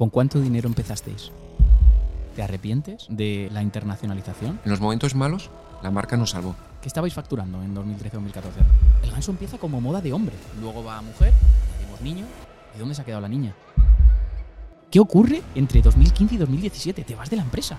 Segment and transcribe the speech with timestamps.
[0.00, 1.30] ¿Con cuánto dinero empezasteis?
[2.34, 4.58] ¿Te arrepientes de la internacionalización?
[4.64, 5.50] En los momentos malos,
[5.82, 6.56] la marca nos salvó.
[6.80, 8.42] ¿Qué estabais facturando en 2013-2014?
[9.02, 11.34] El ganso empieza como moda de hombre, luego va a mujer,
[11.76, 12.24] añadimos niño.
[12.74, 13.54] ¿Y dónde se ha quedado la niña?
[14.90, 17.04] ¿Qué ocurre entre 2015 y 2017?
[17.04, 17.76] Te vas de la empresa.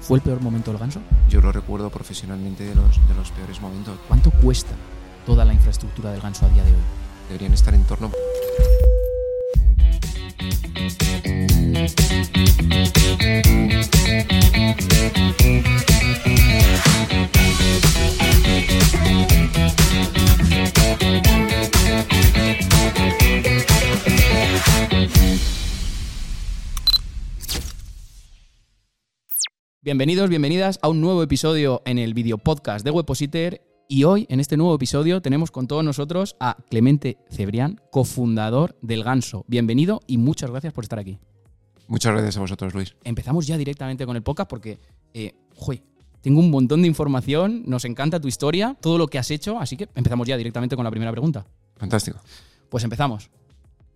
[0.00, 0.98] ¿Fue el peor momento del ganso?
[1.28, 3.96] Yo lo recuerdo profesionalmente de los, de los peores momentos.
[4.08, 4.72] ¿Cuánto cuesta
[5.24, 6.82] toda la infraestructura del ganso a día de hoy?
[7.28, 8.10] Deberían estar en torno...
[29.82, 33.60] Bienvenidos, bienvenidas a un nuevo episodio en el video podcast de Webpositor.
[33.88, 39.02] Y hoy, en este nuevo episodio, tenemos con todos nosotros a Clemente Cebrián, cofundador del
[39.02, 39.44] Ganso.
[39.48, 41.18] Bienvenido y muchas gracias por estar aquí.
[41.90, 42.94] Muchas gracias a vosotros, Luis.
[43.02, 44.78] Empezamos ya directamente con el podcast porque,
[45.12, 45.82] eh, jue,
[46.20, 49.76] tengo un montón de información, nos encanta tu historia, todo lo que has hecho, así
[49.76, 51.44] que empezamos ya directamente con la primera pregunta.
[51.76, 52.20] Fantástico.
[52.68, 53.28] Pues empezamos.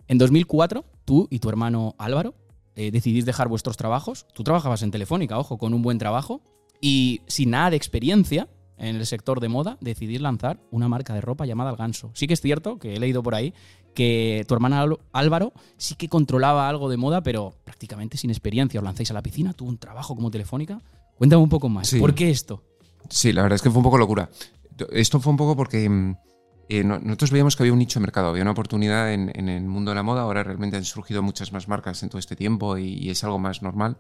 [0.09, 2.34] En 2004, tú y tu hermano Álvaro
[2.75, 4.27] eh, decidís dejar vuestros trabajos.
[4.34, 6.42] Tú trabajabas en Telefónica, ojo, con un buen trabajo.
[6.81, 11.20] Y sin nada de experiencia en el sector de moda, decidís lanzar una marca de
[11.20, 12.11] ropa llamada El Ganso.
[12.14, 13.55] Sí que es cierto, que he leído por ahí,
[13.95, 18.81] que tu hermana Ál- Álvaro sí que controlaba algo de moda, pero prácticamente sin experiencia.
[18.81, 20.81] Os lanzáis a la piscina, tuvo un trabajo como Telefónica.
[21.17, 21.89] Cuéntame un poco más.
[21.89, 22.01] Sí.
[22.01, 22.62] ¿Por qué esto?
[23.09, 24.28] Sí, la verdad es que fue un poco locura.
[24.92, 26.17] Esto fue un poco porque mm,
[26.70, 29.48] eh, no- nosotros veíamos que había un nicho de mercado, había una oportunidad en, en
[29.48, 30.23] el mundo de la moda.
[30.23, 33.39] Ahora realmente han surgido muchas más marcas en todo este tiempo y, y es algo
[33.39, 33.98] más normal.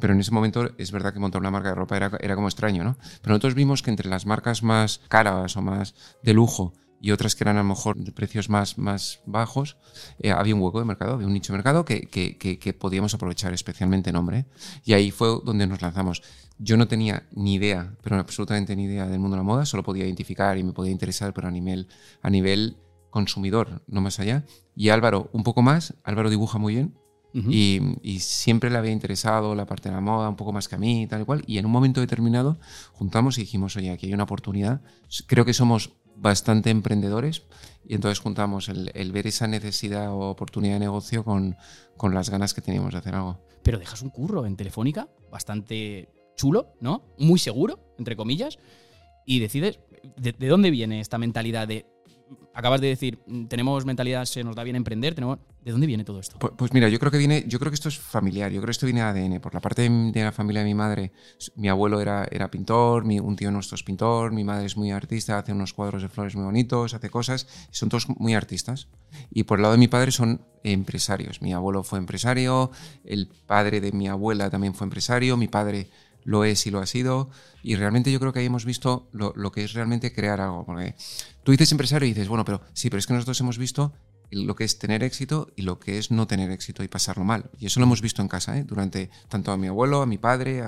[0.00, 2.48] Pero en ese momento es verdad que montar una marca de ropa era, era como
[2.48, 2.96] extraño, ¿no?
[3.20, 7.34] Pero nosotros vimos que entre las marcas más caras o más de lujo y otras
[7.34, 9.76] que eran a lo mejor de precios más, más bajos,
[10.18, 12.72] eh, había un hueco de mercado, había un nicho de mercado que, que- que- que
[12.72, 14.46] podíamos aprovechar, especialmente en hombre.
[14.84, 16.22] Y ahí fue donde nos lanzamos.
[16.58, 19.82] Yo no tenía ni idea, pero absolutamente ni idea del mundo de la moda, solo
[19.82, 21.88] podía identificar y me podía interesar, pero a nivel,
[22.22, 22.78] a nivel
[23.10, 24.44] consumidor, no más allá.
[24.74, 26.94] Y Álvaro, un poco más, Álvaro dibuja muy bien,
[27.34, 27.48] Ujú.
[27.50, 30.76] y, y siempre le había interesado la parte de la moda un poco más que
[30.76, 31.42] a mí tal y cual.
[31.48, 32.58] Y en un momento determinado
[32.92, 34.82] juntamos y dijimos, oye, aquí hay una oportunidad.
[35.26, 37.42] Creo que somos bastante emprendedores
[37.86, 41.56] y entonces juntamos el, el ver esa necesidad o oportunidad de negocio con,
[41.96, 43.40] con las ganas que teníamos de hacer algo.
[43.62, 47.02] pero dejas un curro en Telefónica bastante chulo, ¿no?
[47.18, 48.58] Muy seguro, entre comillas,
[49.26, 49.80] y decides,
[50.16, 51.86] ¿de, de dónde viene esta mentalidad de...
[52.54, 55.38] Acabas de decir, mm, tenemos mentalidad, se nos da bien emprender, tenemos...
[55.64, 56.38] ¿De dónde viene todo esto?
[56.38, 58.72] Pues, mira, yo creo que viene, yo creo que esto es familiar, yo creo que
[58.72, 59.40] esto viene de ADN.
[59.40, 61.10] Por la parte de, la familia de mi madre,
[61.56, 65.38] mi abuelo era, era pintor, un tío nuestro es pintor, mi madre es muy artista,
[65.38, 68.88] hace unos cuadros de flores muy bonitos, hace cosas, son todos muy artistas.
[69.30, 71.40] Y por el lado de mi padre son empresarios.
[71.40, 72.70] Mi abuelo fue empresario,
[73.04, 75.88] el padre de mi abuela también fue empresario, mi padre
[76.24, 77.30] lo es y lo ha sido.
[77.62, 80.64] Y realmente yo creo que ahí hemos visto lo, lo que es realmente crear algo.
[80.64, 80.94] Porque
[81.42, 83.92] tú dices empresario y dices, bueno, pero sí, pero es que nosotros hemos visto
[84.30, 87.50] lo que es tener éxito y lo que es no tener éxito y pasarlo mal.
[87.58, 88.64] Y eso lo hemos visto en casa, ¿eh?
[88.64, 90.62] durante tanto a mi abuelo, a mi padre.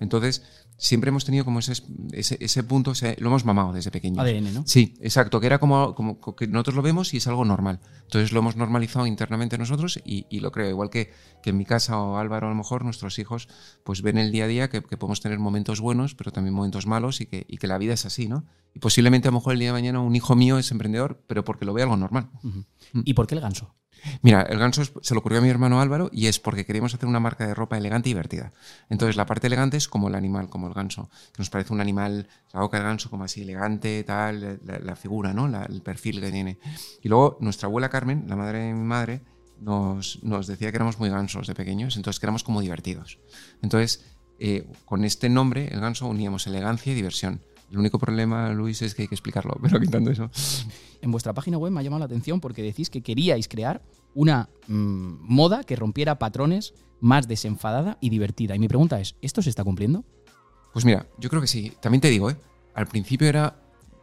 [0.00, 0.42] Entonces,
[0.76, 1.74] siempre hemos tenido como ese,
[2.12, 4.18] ese, ese punto, o sea, lo hemos mamado desde pequeños.
[4.18, 4.62] ADN, ¿no?
[4.66, 7.80] Sí, exacto, que era como, como que nosotros lo vemos y es algo normal.
[8.02, 11.12] Entonces lo hemos normalizado internamente nosotros y, y lo creo, igual que,
[11.42, 13.48] que en mi casa o Álvaro a lo mejor nuestros hijos
[13.84, 16.86] pues ven el día a día que, que podemos tener momentos buenos, pero también momentos
[16.86, 18.44] malos y que, y que la vida es así, ¿no?
[18.74, 21.44] Y posiblemente a lo mejor el día de mañana un hijo mío es emprendedor, pero
[21.44, 22.30] porque lo ve algo normal.
[22.42, 22.64] Ujú.
[23.04, 23.74] ¿Y por qué el ganso?
[24.22, 27.08] Mira, el ganso se lo ocurrió a mi hermano Álvaro y es porque queríamos hacer
[27.08, 28.52] una marca de ropa elegante y divertida.
[28.88, 31.80] Entonces, la parte elegante es como el animal, como el ganso, que nos parece un
[31.80, 35.46] animal, la boca del ganso como así elegante, tal, la, figura, ¿no?
[35.62, 36.58] El perfil que tiene.
[37.02, 39.22] Y luego, nuestra abuela Carmen, la madre de mi madre,
[39.60, 43.18] nos, nos decía que éramos muy gansos de pequeños, entonces que éramos como divertidos.
[43.62, 44.04] Entonces,
[44.38, 47.40] eh, con este nombre, el ganso, uníamos elegancia y diversión.
[47.72, 50.30] El único problema, Luis, es que hay que explicarlo, pero quitando eso.
[51.00, 53.82] En vuestra página web me ha llamado la atención porque decís que queríais crear
[54.14, 58.54] una mm, moda que rompiera patrones más desenfadada y divertida.
[58.54, 60.04] Y mi pregunta es, ¿esto se está cumpliendo?
[60.74, 61.72] Pues mira, yo creo que sí.
[61.80, 62.36] También te digo, ¿eh?
[62.74, 63.56] Al principio era.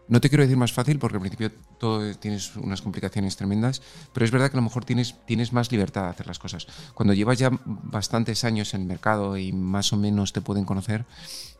[0.07, 4.25] No te quiero decir más fácil porque al principio todo tienes unas complicaciones tremendas, pero
[4.25, 6.65] es verdad que a lo mejor tienes, tienes más libertad de hacer las cosas.
[6.95, 11.05] Cuando llevas ya bastantes años en el mercado y más o menos te pueden conocer,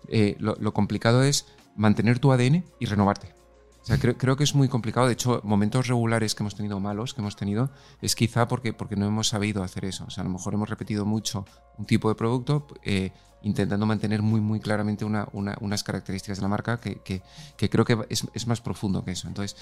[0.07, 1.45] eh, lo, lo complicado es
[1.79, 3.33] mantener tu ADN y renovarte.
[3.81, 5.07] O sea, creo, creo que es muy complicado.
[5.07, 7.71] De hecho, momentos regulares que hemos tenido malos, que hemos tenido,
[8.01, 10.03] es quizá porque, porque no hemos sabido hacer eso.
[10.05, 11.45] O sea, a lo mejor hemos repetido mucho
[11.77, 13.11] un tipo de producto, eh,
[13.41, 17.21] intentando mantener muy, muy claramente una- una- unas características de la marca que, que-
[17.57, 19.29] que creo que es, es más profundo que eso.
[19.29, 19.55] Entonces,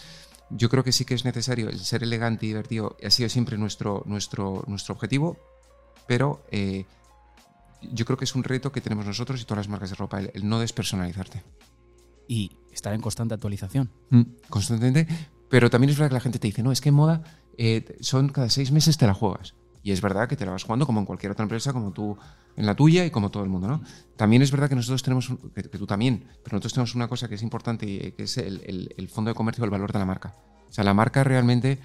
[0.49, 2.97] yo creo que sí que es necesario el ser elegante y divertido.
[3.05, 5.37] Ha sido siempre nuestro, nuestro, nuestro objetivo.
[6.07, 6.85] pero eh,
[7.81, 10.19] yo creo que es un reto que tenemos nosotros y todas las marcas de ropa,
[10.19, 11.43] el, el no despersonalizarte.
[12.27, 13.89] Y estar en constante actualización.
[14.09, 15.07] Mm, Constantemente,
[15.49, 17.23] pero también es verdad que la gente te dice, no, es que en moda
[17.57, 19.55] eh, son cada seis meses te la juegas.
[19.83, 22.17] Y es verdad que te la vas jugando como en cualquier otra empresa, como tú
[22.57, 23.81] en la tuya y como todo el mundo, ¿no?
[24.17, 27.29] También es verdad que nosotros tenemos, que, que tú también, pero nosotros tenemos una cosa
[27.29, 29.99] que es importante eh, que es el, el- el fondo de comercio, el valor de
[29.99, 30.33] la marca.
[30.69, 31.79] O sea, la marca realmente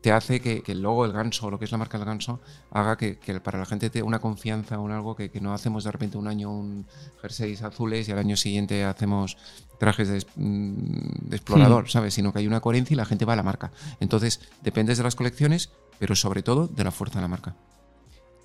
[0.00, 2.40] te hace que, que el logo, el ganso, lo que es la marca del ganso,
[2.70, 5.52] haga que, que para la gente te una confianza o un algo que, que no
[5.52, 6.86] hacemos de repente un año un
[7.20, 9.36] jerseys azules y al año siguiente hacemos
[9.78, 12.14] trajes de, mm, de explorador, ¿sabes?
[12.14, 13.72] Sino que hay una coherencia y la gente va a la marca.
[14.00, 17.56] Entonces, dependes de las colecciones, pero sobre todo de la fuerza de la marca.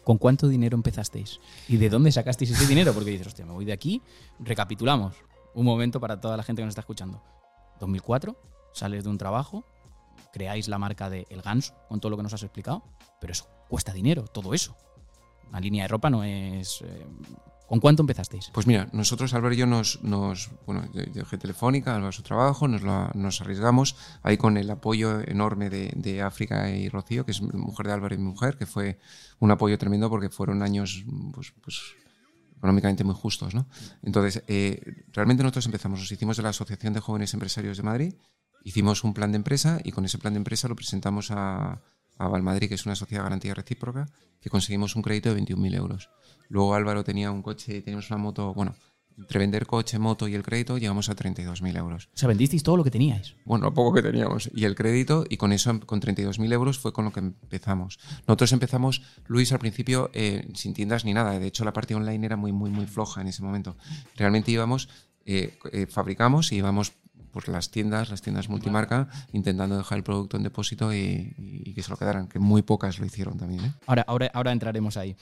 [0.04, 1.40] ¿Con cuánto dinero empezasteis?
[1.68, 2.94] ¿Y de dónde sacasteis ese dinero?
[2.94, 4.02] Porque dices, hostia, me voy de aquí.
[4.40, 5.16] Recapitulamos.
[5.54, 7.22] Un momento para toda la gente que nos está escuchando.
[7.80, 8.36] 2004,
[8.74, 9.66] sales de un trabajo,
[10.34, 12.84] creáis la marca de El Ganso, con todo lo que nos has explicado,
[13.22, 14.76] pero eso cuesta dinero, todo eso.
[15.50, 16.82] Una línea de ropa no es...
[16.82, 17.06] eh,
[17.68, 18.50] ¿Con cuánto empezasteis?
[18.54, 20.00] Pues mira, nosotros, Álvaro y yo, nos,
[20.68, 25.22] bueno, yo dejé Telefónica, Álvaro su trabajo, nos, lo- nos arriesgamos ahí con el apoyo
[25.22, 28.66] enorme de, de África y Rocío, que es mujer de Álvaro y mi mujer, que
[28.66, 29.00] fue
[29.40, 31.82] un apoyo tremendo porque fueron años pues, pues,
[32.58, 33.56] económicamente muy justos.
[33.56, 33.66] ¿no?
[34.04, 38.14] Entonces, eh, realmente nosotros empezamos, nos hicimos de la Asociación de Jóvenes Empresarios de Madrid,
[38.64, 41.82] hicimos un plan de empresa y con ese plan de empresa lo presentamos a,
[42.18, 44.08] a Valmadrid, que es una sociedad de garantía recíproca,
[44.42, 46.10] que conseguimos un crédito de 21.000 euros.
[46.50, 48.76] Luego Álvaro tenía un coche, teníamos una moto, bueno,
[49.18, 52.10] entre vender coche, moto y el crédito llegamos a 32.000 euros.
[52.14, 53.36] O sea, vendisteis todo lo que teníais.
[53.46, 54.50] Bueno, lo poco que teníamos.
[54.54, 58.00] Y el crédito, y con eso, con 32.000 euros fue con lo que empezamos.
[58.28, 61.38] Nosotros empezamos, Luis, al principio eh, sin tiendas ni nada.
[61.40, 63.78] De hecho, la parte online era muy, muy, muy floja en ese momento.
[64.16, 64.90] Realmente íbamos,
[65.26, 66.94] eh, eh, fabricamos y íbamos
[67.34, 71.82] por las tiendas, las tiendas multimarca, intentando dejar el producto en depósito y, y que
[71.84, 73.66] se lo quedaran, que muy pocas lo hicieron también.
[73.66, 73.74] ¿eh?
[73.88, 75.16] Ahora, ahora, ahora entraremos ahí.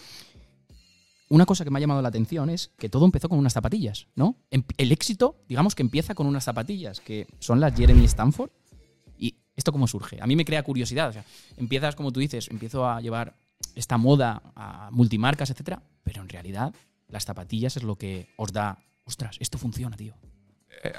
[1.29, 4.07] Una cosa que me ha llamado la atención es que todo empezó con unas zapatillas,
[4.15, 4.35] ¿no?
[4.51, 8.49] Em- El éxito, digamos que empieza con unas zapatillas, que son las Jeremy Stanford.
[9.17, 10.19] ¿Y esto cómo surge?
[10.21, 11.07] A mí me crea curiosidad.
[11.07, 11.23] O sea,
[11.55, 13.37] empiezas, como tú dices, empiezo a llevar
[13.75, 16.75] esta moda a multimarcas, etcétera, pero en realidad
[17.07, 20.15] las zapatillas es lo que os da, ostras, esto funciona, tío.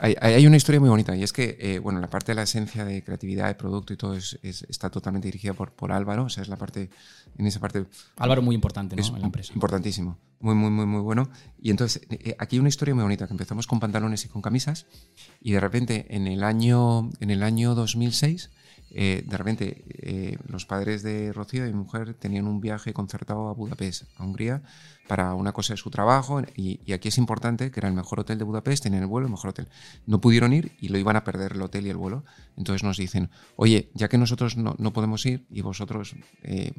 [0.00, 2.84] Hay, una historia muy bonita y es que, eh, bueno, la parte de la esencia
[2.84, 6.28] de creatividad de producto y todo es- es- está totalmente dirigida por, por Álvaro, o
[6.28, 6.88] sea, es la parte,
[7.36, 7.84] en esa parte
[8.16, 9.02] Álvaro muy importante, ¿no?
[9.02, 9.52] es en la empresa.
[9.54, 11.28] importantísimo, muy, muy, muy, muy bueno.
[11.60, 14.28] Y entonces, eh, eh, aquí hay una historia muy bonita, que empezamos con pantalones y
[14.28, 14.86] con camisas
[15.40, 18.50] y de repente en el año, en el año 2006,
[18.94, 23.48] eh, de repente eh, los padres de Rocío y mi mujer tenían un viaje concertado
[23.48, 24.62] a Budapest, a Hungría,
[25.08, 28.38] para una cosa de su trabajo y, aquí es importante que era el mejor hotel
[28.38, 29.68] de Budapest, tenían el vuelo, el mejor hotel.
[30.06, 32.24] No pudieron ir y lo iban a perder el hotel y el vuelo.
[32.56, 36.72] Entonces nos dicen, oye, ya que nosotros no, no podemos ir y vosotros eh,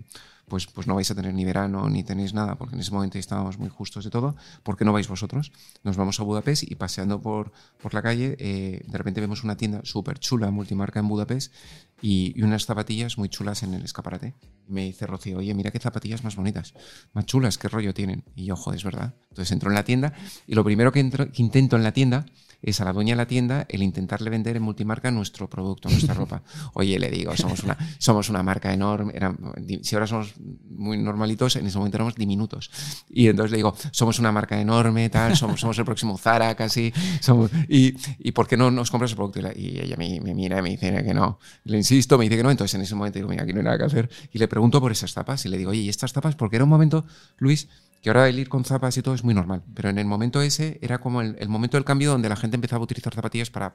[0.48, 3.18] pues, pues no vais a tener ni verano ni tenéis nada, porque en ese momento
[3.18, 5.52] estábamos muy justos de todo, ¿por qué no vais vosotros?
[5.84, 9.58] Nos vamos a Budapest y paseando por, por la calle, eh, de repente vemos una
[9.58, 11.54] tienda súper chula, multimarca en Budapest
[12.02, 14.34] y, y unas zapatillas muy chulas en el escaparate.
[14.68, 16.74] Me dice Rocío, oye, mira qué zapatillas más bonitas,
[17.14, 18.26] más chulas, qué rollo tienen.
[18.36, 19.14] Y yo, joder, es verdad.
[19.30, 20.14] Entonces entro en la tienda
[20.48, 22.26] y lo primero que, entro- que intento en la tienda
[22.62, 26.14] es a la dueña de la tienda el intentarle vender en multimarca nuestro producto, nuestra
[26.14, 26.44] ropa.
[26.76, 29.12] Oye, le digo, somos una, somos una marca enorme.
[29.14, 29.36] era-
[29.82, 30.34] si ahora somos
[30.70, 32.72] muy normalitos, en ese momento éramos diminutos.
[33.10, 36.94] Y entonces le digo, somos una marca enorme, tal, somos, somos el próximo Zara casi.
[37.20, 39.40] Somos, y, ¿Y por qué no nos compras el producto?
[39.40, 41.40] Y, la- y ella me, me mira y me dice que no.
[41.66, 42.52] Le insisto, me dice que no.
[42.52, 44.10] Entonces en ese momento digo, mira, aquí no hay nada que hacer.
[44.32, 45.44] Y le pregunto por esas tapas.
[45.46, 46.36] Y le digo, oye, ¿y estas tapas?
[46.36, 47.04] Porque era un momento,
[47.40, 47.68] Luis,
[48.04, 50.42] que ahora el ir con zapas y todo es muy normal, pero en el momento
[50.42, 53.74] ese era como el, momento del cambio donde la gente empezaba a utilizar zapatillas para,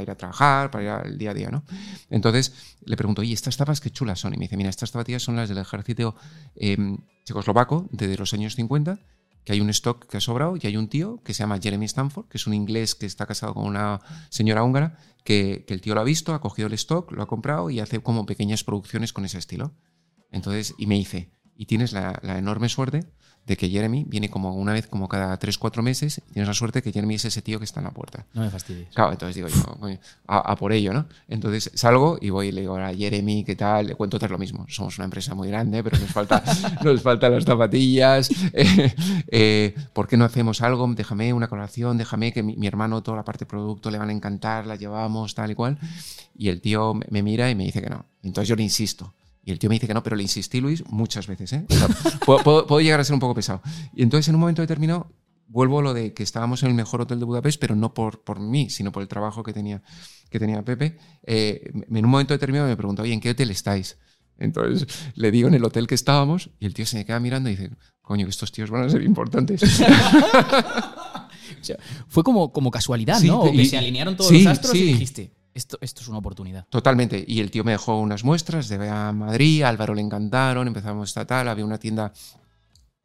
[0.00, 1.62] ir a trabajar, para ir al día a día, ¿no?
[2.08, 2.54] Entonces
[2.86, 4.32] le pregunto, oye, ¿estas tapas qué chulas son?
[4.32, 6.16] Y me dice, mira, estas zapatillas son las del ejército
[6.54, 6.78] eh,
[7.26, 8.98] checoslovaco desde los años 50,
[9.44, 11.84] que hay un stock que ha sobrado y hay un tío que se llama Jeremy
[11.84, 15.94] Stanford, que es un inglés que está casado con una señora húngara, que, el tío
[15.94, 19.12] lo ha visto, ha cogido el stock, lo ha comprado y hace como pequeñas producciones
[19.12, 19.74] con ese estilo.
[20.30, 23.04] Entonces, y me dice, y tienes la enorme suerte
[23.46, 26.82] de que Jeremy viene como una vez como cada 3-4 meses y tienes la suerte
[26.82, 28.26] que Jeremy es ese tío que está en la puerta.
[28.34, 28.88] No me fastidies.
[28.92, 29.88] Claro, entonces digo yo,
[30.26, 31.06] a, a por ello, ¿no?
[31.28, 33.86] Entonces salgo y voy y le digo a Jeremy, ¿qué tal?
[33.86, 34.66] Le cuento todo lo mismo.
[34.68, 36.42] Somos una empresa muy grande, pero nos falta,
[36.84, 38.28] nos faltan las zapatillas.
[38.52, 38.94] Eh,
[39.28, 40.86] eh, ¿Por qué no hacemos algo?
[40.94, 44.08] Déjame una colaboración, déjame que mi, mi hermano toda la parte de producto le van
[44.08, 45.78] a encantar, la llevamos, tal y cual.
[46.36, 48.06] Y el tío me- me mira y me dice que no.
[48.22, 49.12] Entonces yo le insisto.
[49.46, 51.52] Y el tío me dice que no, pero le insistí, Luis, muchas veces.
[51.54, 51.64] ¿eh?
[51.70, 51.88] O sea,
[52.26, 53.62] puedo, puedo- puedo llegar a ser un poco pesado.
[53.94, 55.10] Y entonces en un momento determinado
[55.48, 58.24] vuelvo a lo de que estábamos en el mejor hotel de Budapest, pero no por,
[58.24, 59.80] por mí, sino por el trabajo que tenía,
[60.28, 60.98] que tenía Pepe.
[61.22, 63.96] Eh, en un momento determinado me pregunta, oye, ¿en qué hotel estáis?
[64.38, 67.48] Entonces le digo en el hotel que estábamos y el tío se me queda mirando
[67.48, 67.70] y dice,
[68.02, 69.62] coño, que estos tíos van a ser importantes.
[71.60, 73.40] O sea, fue como, como casualidad, Sí, ¿no?
[73.40, 74.84] O que y- se alinearon todos sí, los astros y sí.
[74.84, 76.66] dijiste, esto, esto es una oportunidad.
[76.68, 77.24] Totalmente.
[77.26, 81.08] Y el tío me dejó unas muestras de a Madrid, a Álvaro le encantaron, empezamos
[81.08, 82.12] esta tal, había una tienda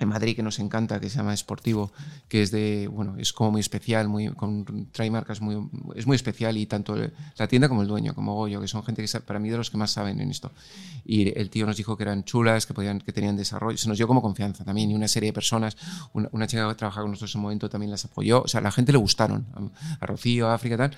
[0.01, 1.91] en Madrid que nos encanta, que se llama Esportivo,
[2.27, 6.15] que es de, bueno, es como muy especial, muy, con, trae marcas muy, es muy
[6.15, 6.96] especial y tanto
[7.38, 9.70] la tienda como el dueño, como Goyo, que son gente que para mí de los
[9.70, 10.51] que más saben en esto.
[11.05, 13.98] Y el tío nos dijo que eran chulas, que, podían, que tenían desarrollo, se nos
[13.98, 15.77] dio como confianza también, y una serie de personas,
[16.13, 18.60] una, una chica que trabajaba con nosotros en un momento también las apoyó, o sea,
[18.60, 20.98] a la gente le gustaron, a, a Rocío, a África y tal,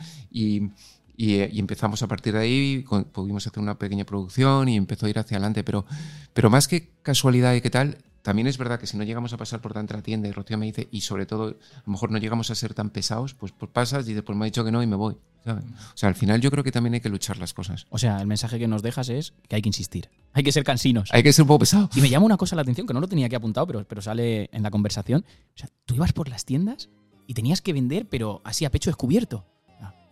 [1.15, 4.69] y, y, eh, y empezamos a partir de ahí, con- pudimos hacer una pequeña producción
[4.69, 5.63] y empezó a ir hacia adelante.
[5.63, 5.85] Pero,
[6.33, 9.37] pero más que casualidad y qué tal, también es verdad que si no llegamos a
[9.37, 12.17] pasar por tanta tienda, y Rocío me dice, y sobre todo, a lo mejor no
[12.19, 14.81] llegamos a ser tan pesados, pues, pues pasas y después me ha dicho que no
[14.81, 15.17] y me voy.
[15.43, 15.65] ¿sabes?
[15.65, 17.85] O sea, al final yo creo que también hay que luchar las cosas.
[17.89, 20.09] O sea, el mensaje que nos dejas es que hay que insistir.
[20.31, 21.09] Hay que ser cansinos.
[21.11, 21.89] Hay que ser un poco pesado.
[21.95, 24.01] Y me llama una cosa la atención, que no lo tenía aquí apuntado, pero, pero
[24.01, 25.25] sale en la conversación.
[25.27, 26.89] O sea, tú ibas por las tiendas
[27.27, 29.45] y tenías que vender, pero así a pecho descubierto.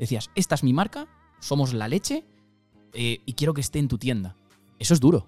[0.02, 1.08] Decías, esta es mi marca,
[1.40, 2.26] somos la leche
[2.94, 4.36] eh, y quiero que esté en tu tienda.
[4.80, 5.28] Eso es duro.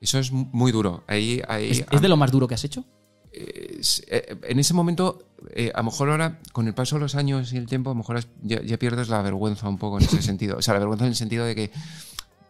[0.00, 1.02] Eso es muy duro.
[1.08, 2.84] Ahí, ahí, ¿Es, es de lo más duro que has hecho?
[3.32, 5.26] es- eh, en ese momento,
[5.56, 7.94] eh, a lo mejor ahora, con el paso de los años y el tiempo, a
[7.94, 10.58] lo mejor ya, ya pierdes la vergüenza un poco en ese sentido.
[10.58, 11.70] O sea, la vergüenza en el sentido de que,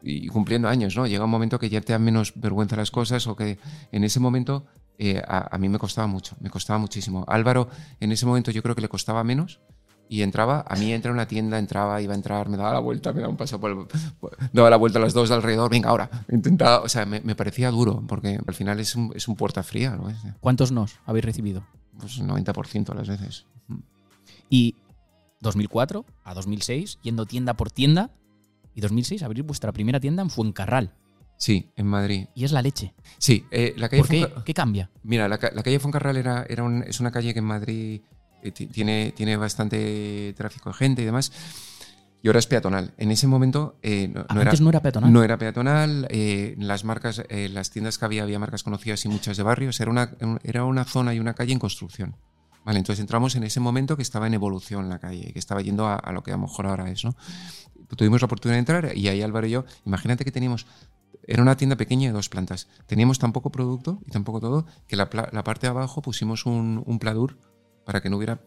[0.02, 1.06] y cumpliendo años, ¿no?
[1.06, 3.58] Llega un momento que ya te dan menos vergüenza las cosas o que
[3.92, 4.66] en ese momento
[4.98, 7.24] eh, a, a mí me costaba mucho, me costaba muchísimo.
[7.28, 7.68] Álvaro,
[8.00, 9.60] en ese momento yo creo que le costaba menos.
[10.12, 12.80] Y entraba, a mí entra a una tienda, entraba, iba a entrar, me daba la
[12.80, 13.78] vuelta, me daba un paso por el,
[14.52, 17.34] daba la vuelta a las dos de alrededor, venga, ahora, intentaba, o sea, me, me
[17.34, 20.10] parecía duro, porque al final es un, es un puerta fría, ¿no?
[20.10, 21.64] Es, ¿Cuántos nos habéis recibido?
[21.98, 23.46] pues 90% a las veces.
[24.50, 24.74] Y
[25.40, 28.10] 2004 a 2006, yendo tienda por tienda,
[28.74, 30.92] y 2006 abrís vuestra primera tienda en Fuencarral.
[31.38, 32.26] Sí, en Madrid.
[32.34, 32.94] Y es la leche.
[33.18, 34.20] Sí, eh, la calle ¿Por qué?
[34.26, 34.90] Fuenca- ¿Qué cambia?
[35.02, 38.04] Mira, la, la calle Foncarral era, era un- es una calle que en Madrid eh,
[38.50, 41.30] tiene, tiene bastante tráfico de gente y demás.
[42.22, 42.94] Y ahora es peatonal.
[42.98, 45.12] En ese momento eh, no, no era, no era peatonal.
[45.12, 46.06] no era peatonal.
[46.10, 49.80] eh, las marcas, eh, las tiendas que había, había marcas conocidas y muchas de barrios.
[49.80, 50.12] Era una,
[50.44, 52.14] era una zona y una calle en construcción.
[52.64, 55.86] Vale, entonces entramos en ese momento que estaba en evolución la calle, que estaba yendo
[55.86, 57.16] a, a lo que a lo mejor ahora es, ¿no?
[57.96, 60.66] Tuvimos la oportunidad de entrar y ahí Álvaro y yo, imagínate que teníamos,
[61.26, 64.64] era una tienda pequeña de dos plantas, teníamos tan poco producto y tan poco todo
[64.86, 67.36] que la, la parte de abajo pusimos un, un pladur
[67.84, 68.40] para que no hubiera,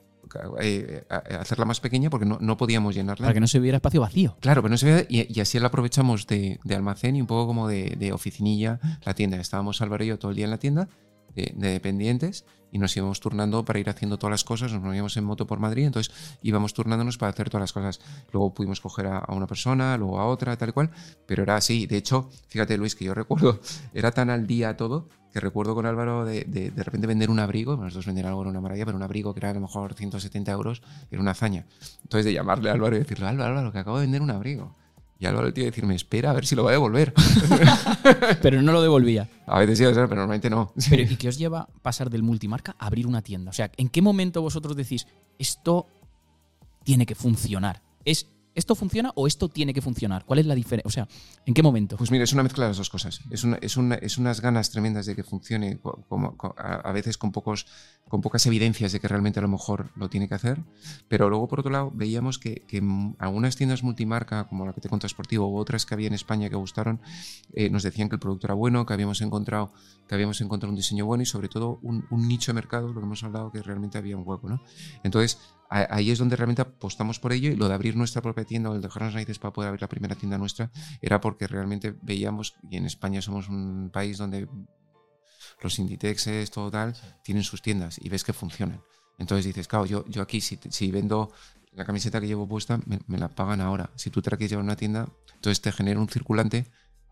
[0.62, 3.26] eh, a- hacerla más pequeña porque no, no podíamos llenarla.
[3.26, 4.38] Para que no se viera espacio vacío.
[4.40, 7.28] Claro, pero no se ve, y, y así la aprovechamos de, de almacén y un
[7.28, 9.38] poco como de, de oficinilla la tienda.
[9.38, 10.88] Estábamos Álvaro y yo todo el día en la tienda
[11.36, 14.74] de, de dependientes y nos íbamos turnando para ir haciendo todas las cosas.
[14.74, 18.02] Nos movíamos en moto por Madrid, entonces íbamos turnándonos para hacer todas las cosas.
[18.34, 20.92] Luego pudimos coger a, una persona, luego a otra, tal y cual,
[21.26, 21.86] pero era así.
[21.88, 23.62] De hecho, fíjate Luis, que yo recuerdo,
[23.94, 27.78] era tan al día todo que recuerdo con Álvaro de, de, repente vender un abrigo,
[27.78, 30.52] nosotros vender algo era una maravilla, pero un abrigo que era a lo mejor 170
[30.52, 31.66] euros era una hazaña.
[32.04, 34.76] Entonces de llamarle a Álvaro y decirle, Álvaro, Álvaro, que acabo de vender un abrigo.
[35.26, 37.12] Y Álvaro tío decirme, espera a ver si lo va a devolver.
[38.44, 39.28] Pero no lo devolvía.
[39.48, 40.72] a veces sí, pero normalmente no.
[40.88, 43.50] Pero ¿y qué os lleva pasar del multimarca a abrir una tienda?
[43.50, 45.08] O sea, ¿en qué momento vosotros decís,
[45.40, 45.88] esto
[46.84, 47.82] tiene que funcionar?
[48.06, 50.26] ¿Es esto funciona o esto tiene que funcionar?
[50.26, 50.88] ¿Cuál es la diferencia?
[50.88, 51.08] O sea,
[51.46, 51.98] ¿en qué momento?
[51.98, 53.22] Pues mira, es una mezcla de las dos cosas.
[53.30, 56.92] Es, una, es, una- es unas ganas tremendas de que funcione, co- como, co- a,
[56.92, 57.68] veces con, pocos,
[58.08, 60.64] con pocas evidencias de que realmente a lo mejor lo tiene que hacer.
[61.08, 62.82] Pero luego, por otro lado, veíamos que, que
[63.20, 66.50] algunas tiendas multimarca, como la que te conté Sportivo, u otras que había en España
[66.50, 67.02] que gustaron,
[67.54, 69.74] eh, nos decían que el producto era bueno, que habíamos encontrado,
[70.08, 73.06] que habíamos encontrado un diseño bueno y sobre todo un, nicho de mercado, lo que
[73.06, 74.50] hemos hablado, que realmente había un hueco.
[74.50, 74.62] ¿no?
[75.04, 78.70] Entonces, ahí es donde realmente apostamos por ello y lo de abrir nuestra propia tienda
[78.70, 82.56] o el dejarnos raíces para poder abrir la primera tienda nuestra era porque realmente veíamos,
[82.70, 84.48] y en España somos un país donde
[85.62, 88.82] los Inditexes, todo tal, tienen sus tiendas y ves que funcionan.
[89.18, 91.32] Entonces dices, claro, yo, yo aquí si, si vendo
[91.72, 93.90] la camiseta que llevo puesta, me, me la pagan ahora.
[93.96, 96.66] Si tú te la quieres llevar a una tienda, entonces te genera un circulante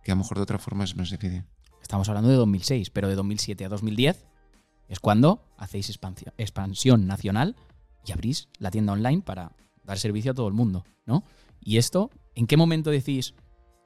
[0.03, 1.45] que a lo mejor de otra forma es más difícil.
[1.81, 4.25] Estamos hablando de 2006, pero de 2007 a 2010
[4.89, 7.55] es cuando hacéis expansión, expansión nacional
[8.05, 11.23] y abrís la tienda online para dar servicio a todo el mundo, ¿no?
[11.61, 13.33] Y esto, ¿en qué momento decís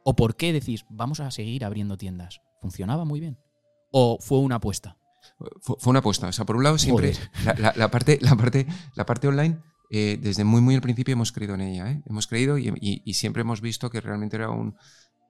[0.03, 2.41] o por qué decís vamos a seguir abriendo tiendas?
[2.61, 3.37] ¿Funcionaba muy bien?
[3.91, 4.97] ¿O fue una apuesta?
[5.61, 6.27] Fue, una apuesta.
[6.27, 7.13] O sea, por un lado, siempre
[7.45, 9.59] la, la- la parte, la, parte, la parte online,
[9.89, 11.91] eh, desde muy, muy al principio hemos creído en ella.
[11.91, 12.01] ¿eh?
[12.05, 14.75] Hemos creído y, y- y siempre hemos visto que realmente era un,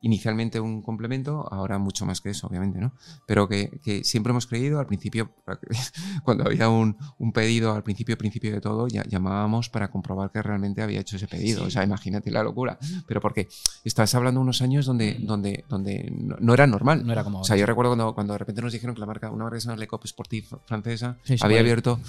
[0.02, 2.94] inicialmente un complemento, ahora mucho más que eso, obviamente, ¿no?
[3.26, 5.32] Pero que, que siempre hemos creído, al principio,
[6.24, 10.42] cuando había un, un, pedido, al principio, principio de todo, ya, llamábamos para comprobar que
[10.42, 11.66] realmente había hecho ese pedido.
[11.66, 12.78] O sea, imagínate la locura.
[13.08, 13.48] Pero porque
[13.84, 17.06] estás hablando de unos años donde, donde, donde no, era normal.
[17.06, 19.08] No era como O sea, yo recuerdo cuando, cuando de repente nos dijeron que la
[19.08, 22.00] marca, una marca que se llama Le Cop Sportif francesa, había abierto,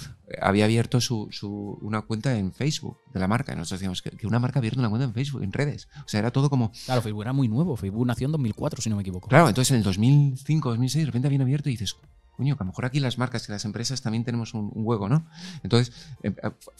[0.41, 3.53] había abierto su, su, una cuenta en Facebook de la marca.
[3.53, 5.87] Y nosotros decíamos que, que una marca ha abierto una cuenta en Facebook, en redes.
[6.05, 6.71] O sea, era todo como...
[6.85, 7.75] Claro, Facebook era muy nuevo.
[7.75, 9.27] Facebook nació en 2004, si no me equivoco.
[9.27, 11.95] Claro, entonces en el 2005, 2006, de repente habían abierto y dices,
[12.39, 14.85] coño, que a lo mejor aquí las marcas y las empresas también tenemos un, un
[14.85, 15.27] hueco, ¿no?
[15.61, 16.33] Entonces, eh,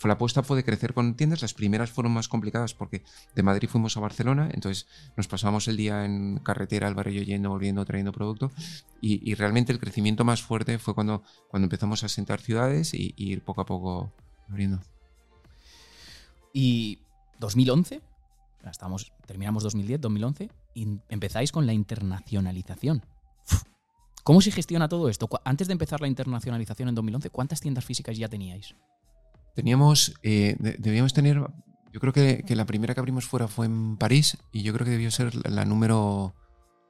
[0.06, 1.42] la apuesta fue de crecer con tiendas.
[1.42, 3.04] Las primeras fueron más complicadas porque
[3.36, 7.50] de Madrid fuimos a Barcelona, entonces nos pasábamos el día en carretera, al barrio yendo,
[7.50, 8.52] volviendo, trayendo producto.
[9.02, 13.14] Y, y, realmente el crecimiento más fuerte fue cuando, cuando empezamos a sentar ciudades y,
[13.18, 14.14] y ir poco a poco
[14.50, 14.80] abriendo.
[16.54, 17.00] Y
[17.40, 18.02] 2011,
[18.70, 23.04] estamos, terminamos 2010, 2011, y empezáis con la internacionalización.
[24.24, 25.30] ¿Cómo se gestiona todo esto?
[25.44, 28.76] Antes de empezar la internacionalización en 2011, ¿cuántas tiendas físicas ya teníais?
[29.56, 31.42] Teníamos, eh, debíamos tener,
[31.92, 34.86] yo creo que, que, la primera que abrimos fuera fue en París y yo creo
[34.86, 36.36] que debió ser la, la número...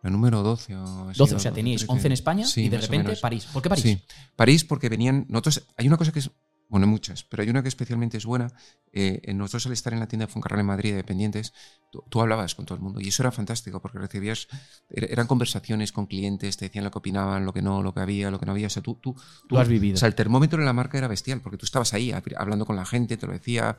[0.01, 0.77] La número 12.
[0.77, 3.47] O, 12, o sea, teníais 11 en España sí, y de repente París.
[3.51, 3.83] ¿Por qué París?
[3.83, 4.01] Sí,
[4.37, 5.25] París porque venían.
[5.27, 6.31] Nosotros, hay una cosa que es
[6.69, 8.53] bueno, muchas, pero hay una que especialmente es buena.
[8.93, 11.51] Eh, nosotros al estar en la tienda de Foncarral en Madrid de dependientes,
[11.91, 14.47] tú, tú, hablabas con todo el mundo y eso era fantástico porque recibías,
[14.89, 18.29] eran conversaciones con clientes, te decían lo que opinaban, lo que no, lo que había,
[18.29, 18.67] lo que no había.
[18.67, 19.15] O sea, tú, tú,
[19.47, 19.95] tú has vivido.
[19.95, 22.75] O sea, el termómetro en la marca era bestial porque tú estabas ahí hablando con
[22.75, 23.75] la gente, te lo decía.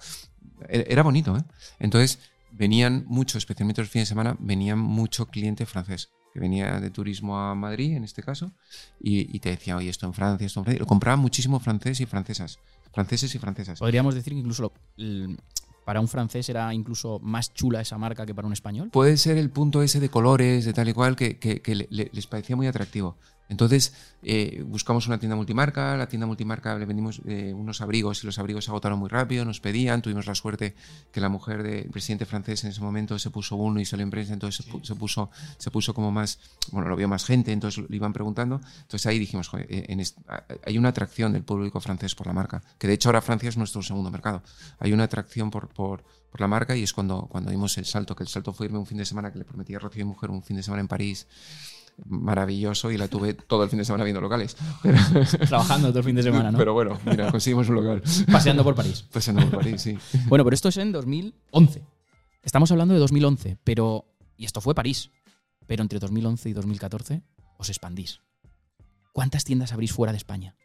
[0.68, 1.44] Era bonito, ¿eh?
[1.78, 2.18] Entonces,
[2.50, 7.38] venían mucho, especialmente los fines de semana, venían mucho cliente francés que venía de turismo
[7.38, 8.52] a Madrid, en este caso,
[9.00, 10.80] y, y te decía, oye, esto en Francia, esto en Francia.
[10.80, 12.60] Lo compraban muchísimo francés y francesas
[12.92, 13.78] franceses y francesas.
[13.78, 15.36] Podríamos decir que incluso lo,
[15.84, 18.90] para un francés era incluso más chula esa marca que para un español.
[18.90, 22.10] Puede ser el punto ese de colores, de tal y cual, que, que, que le,
[22.12, 23.16] les parecía muy atractivo.
[23.50, 28.26] Entonces eh, buscamos una tienda multimarca, la tienda multimarca le vendimos eh, unos abrigos y
[28.26, 30.76] los abrigos se agotaron muy rápido, nos pedían, tuvimos la suerte
[31.10, 34.10] que la mujer del presidente francés en ese momento se puso uno y salió en
[34.10, 34.80] prensa, entonces sí.
[34.84, 36.38] se, puso, se puso como más,
[36.70, 40.00] bueno, lo vio más gente, entonces le iban preguntando, entonces ahí dijimos, joder, en
[40.64, 43.56] hay una atracción del público francés por la marca, que de hecho ahora Francia es
[43.56, 44.42] nuestro segundo mercado,
[44.78, 48.14] hay una atracción por, por, por la marca y es cuando, cuando dimos el salto,
[48.14, 50.04] que el salto fue irme un fin de semana que le prometí a Rocío y
[50.04, 51.26] Mujer un fin de semana en París,
[52.06, 54.56] maravilloso y la tuve todo el fin de semana viendo locales.
[54.82, 54.98] Pero,
[55.48, 56.58] Trabajando todo el fin de semana, ¿no?
[56.58, 58.02] Pero bueno, mira, conseguimos un local.
[58.30, 59.04] Paseando por París.
[59.12, 59.98] Paseando por París, sí.
[60.28, 61.82] Bueno, pero esto es en 2011.
[62.42, 64.06] Estamos hablando de 2011, pero...
[64.36, 65.10] Y esto fue París.
[65.66, 67.22] Pero entre 2011 y 2014
[67.58, 68.20] os expandís.
[69.12, 70.56] ¿Cuántas tiendas abrís fuera de España?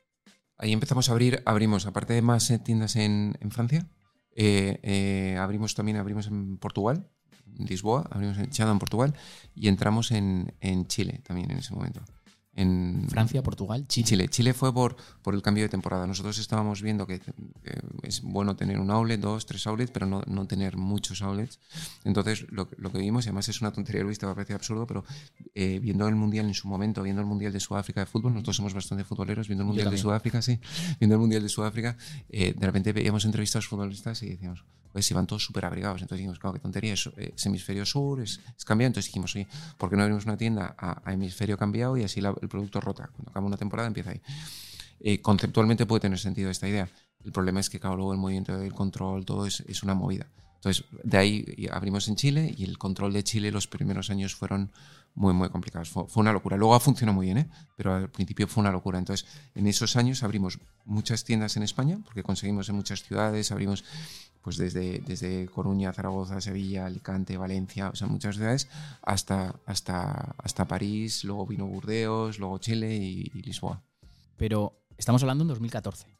[0.57, 3.87] Ahí empezamos a abrir, abrimos, aparte de más tiendas en, en Francia,
[4.35, 7.09] eh, eh, abrimos también abrimos en Portugal,
[7.57, 9.13] Lisboa, abrimos en Chada, en Portugal,
[9.55, 12.03] y entramos en, en, Chile también en ese momento.
[12.55, 14.07] En Francia, Portugal, Chile.
[14.07, 14.27] Chile.
[14.29, 16.07] Chile fue por, por el cambio de temporada.
[16.07, 17.33] Nosotros estábamos viendo que, que
[18.03, 21.59] es bueno tener un outlet, dos, tres outlets, pero no, no tener muchos outlets.
[22.05, 24.55] Entonces, lo, lo, que vimos, y además es una tontería, lo viste, va a parecer
[24.55, 25.03] absurdo, pero
[25.53, 28.55] eh, viendo el Mundial en su momento, viendo el Mundial de Sudáfrica de fútbol, nosotros
[28.55, 30.59] somos bastante futboleros, viendo el Mundial de Sudáfrica, sí,
[30.99, 31.97] viendo el Mundial de Sudáfrica,
[32.29, 34.63] eh, de repente veíamos entrevistas a futbolistas y decíamos,
[34.95, 36.01] pues iban todos súper abrigados.
[36.01, 38.87] Entonces dijimos, claro, qué tontería, es, es hemisferio sur, es, es, cambiado.
[38.87, 39.45] Entonces dijimos, oye,
[39.77, 42.79] ¿por qué no abrimos una tienda a, a hemisferio cambiado y así la, el producto
[42.79, 43.09] rota?
[43.11, 44.21] Cuando acaba una temporada empieza ahí.
[45.01, 46.87] Eh, conceptualmente puede tener sentido esta idea.
[47.25, 50.27] El problema es que, claro, luego el movimiento del control, todo es, es una movida.
[50.55, 54.71] Entonces, de ahí abrimos en Chile y el control de Chile los primeros años fueron
[55.15, 55.89] muy, muy complicados.
[55.89, 56.57] Fue, una locura.
[56.57, 57.49] Luego ha funcionado muy bien, ¿eh?
[57.75, 58.99] pero al principio fue una locura.
[58.99, 59.25] Entonces,
[59.55, 63.83] en esos años abrimos muchas tiendas en España, porque conseguimos en muchas ciudades, abrimos
[64.41, 68.67] pues desde, desde Coruña, Zaragoza, Sevilla, Alicante, Valencia, o sea, muchas ciudades,
[69.01, 73.81] hasta, hasta, hasta París, luego vino Burdeos, luego Chile y Lisboa.
[74.37, 76.15] Pero estamos hablando en 2014.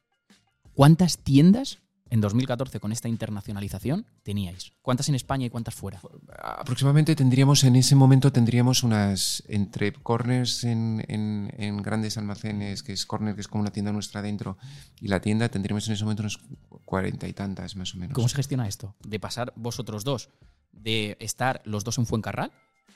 [0.74, 4.74] ¿Cuántas tiendas en 2014 con esta internacionalización teníais?
[4.82, 6.00] ¿Cuántas en España y cuántas fuera?
[6.38, 12.94] Aproximadamente tendríamos, en ese momento tendríamos unas, entre corners en, en, en grandes almacenes, que
[12.94, 14.58] es corner, que es como una tienda nuestra dentro,
[15.02, 16.40] y la tienda tendríamos en ese momento unas
[16.86, 18.14] cuarenta y tantas más o menos.
[18.14, 18.96] ¿Cómo se gestiona esto?
[19.04, 20.30] De pasar vosotros dos,
[20.72, 22.52] de estar los dos en Fuencarral,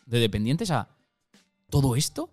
[0.06, 0.90] de dependientes a
[1.70, 2.32] todo esto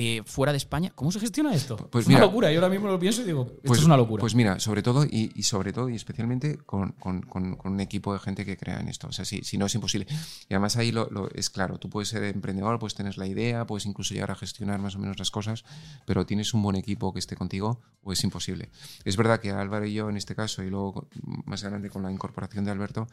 [0.00, 0.92] eh, fuera de España.
[0.94, 1.76] ¿Cómo se gestiona esto?
[1.90, 2.52] Pues es mira, una locura.
[2.52, 4.20] Yo ahora mismo lo pienso y digo, esto pues, es una locura.
[4.20, 7.80] Pues mira, sobre todo y, y sobre todo y especialmente con, con, con, con, un
[7.80, 9.08] equipo de gente que crea en esto.
[9.08, 10.06] O sea, si, si no es imposible.
[10.48, 13.66] Y además ahí lo, lo, es claro, tú puedes ser emprendedor, puedes tener la idea,
[13.66, 15.64] puedes incluso llegar a gestionar más o menos las cosas,
[16.06, 18.70] pero tienes un buen equipo que esté contigo o es imposible.
[19.04, 21.08] Es verdad que Álvaro y yo en este caso, y luego
[21.44, 23.08] más adelante con la incorporación de Alberto,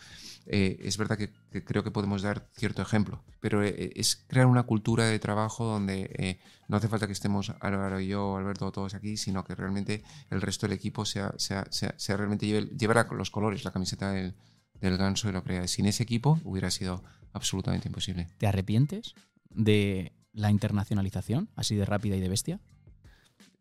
[0.45, 4.63] eh, es verdad que, creo que podemos dar cierto ejemplo, pero eh, es crear una
[4.63, 6.37] cultura de trabajo donde
[6.75, 10.41] no hace falta que estemos Álvaro y yo, Alberto, todos aquí, sino que realmente el
[10.41, 14.35] resto del equipo sea, sea, sea, realmente lleve, llevar los colores, la camiseta del,
[14.81, 15.65] del ganso y lo crea.
[15.69, 18.27] Sin ese equipo hubiera sido absolutamente imposible.
[18.39, 19.15] ¿Te arrepientes
[19.49, 22.59] de la internacionalización así de rápida y de bestia?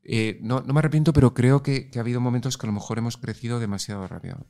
[0.02, 3.16] Eh, no, me arrepiento, pero creo que, ha habido momentos que a lo mejor hemos
[3.16, 4.44] crecido demasiado rápido.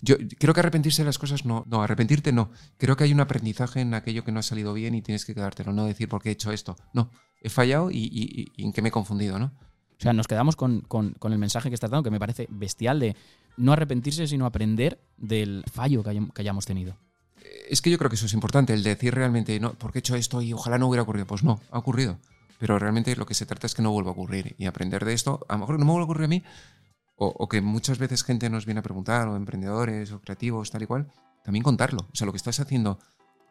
[0.00, 2.50] Yo creo que arrepentirse de las cosas no, no, arrepentirte no.
[2.78, 5.34] Creo que hay un aprendizaje en aquello que no ha salido bien y tienes que
[5.34, 6.76] quedártelo, no decir por qué he hecho esto.
[6.94, 7.10] No,
[7.44, 9.52] he fallado y, en qué me he confundido, ¿no?
[9.96, 10.84] O sea, nos quedamos con,
[11.22, 13.14] el mensaje que estás dando, que me parece bestial de
[13.56, 16.96] no arrepentirse, sino aprender del fallo que, que hayamos tenido.
[17.70, 20.00] Es que yo creo que eso es importante, el decir realmente, no, ¿por qué he
[20.00, 21.26] hecho esto y ojalá no hubiera ocurrido?
[21.26, 22.18] Pues no, ha ocurrido
[22.58, 25.12] pero realmente lo que se trata es que no vuelva a ocurrir y aprender de
[25.12, 25.44] esto.
[25.48, 26.42] A lo mejor no me vuelve a ocurrir a mí,
[27.16, 30.86] o, que muchas veces gente nos viene a preguntar, o emprendedores, o creativos, tal y
[30.86, 31.12] cual,
[31.44, 32.08] también contarlo.
[32.12, 32.98] O sea, lo que estás haciendo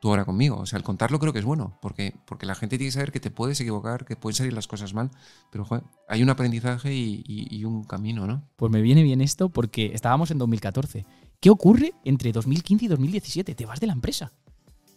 [0.04, 0.58] tú ahora conmigo.
[0.58, 3.14] O sea, el contarlo creo que es bueno, porque, porque la gente tiene que saber
[3.14, 5.10] que te puedes equivocar, que pueden salir las cosas mal,
[5.50, 5.66] pero
[6.10, 8.44] hay un aprendizaje y, un camino, ¿no?
[8.58, 11.06] Pues me viene bien esto porque estábamos en 2014.
[11.40, 13.56] ¿Qué ocurre entre 2015 y 2017?
[13.56, 14.34] Te vas de la empresa.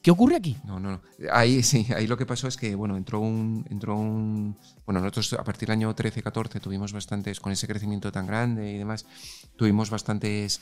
[0.03, 0.57] ¿Qué ocurre aquí?
[0.65, 1.01] No, no, no.
[1.31, 4.57] Ahí sí, ahí lo que pasó es que, bueno, entró un, entró un.
[4.87, 8.79] Bueno, nosotros a partir del año 13-14 tuvimos bastantes, con ese crecimiento tan grande y
[8.79, 9.07] demás,
[9.55, 10.61] tuvimos bastantes.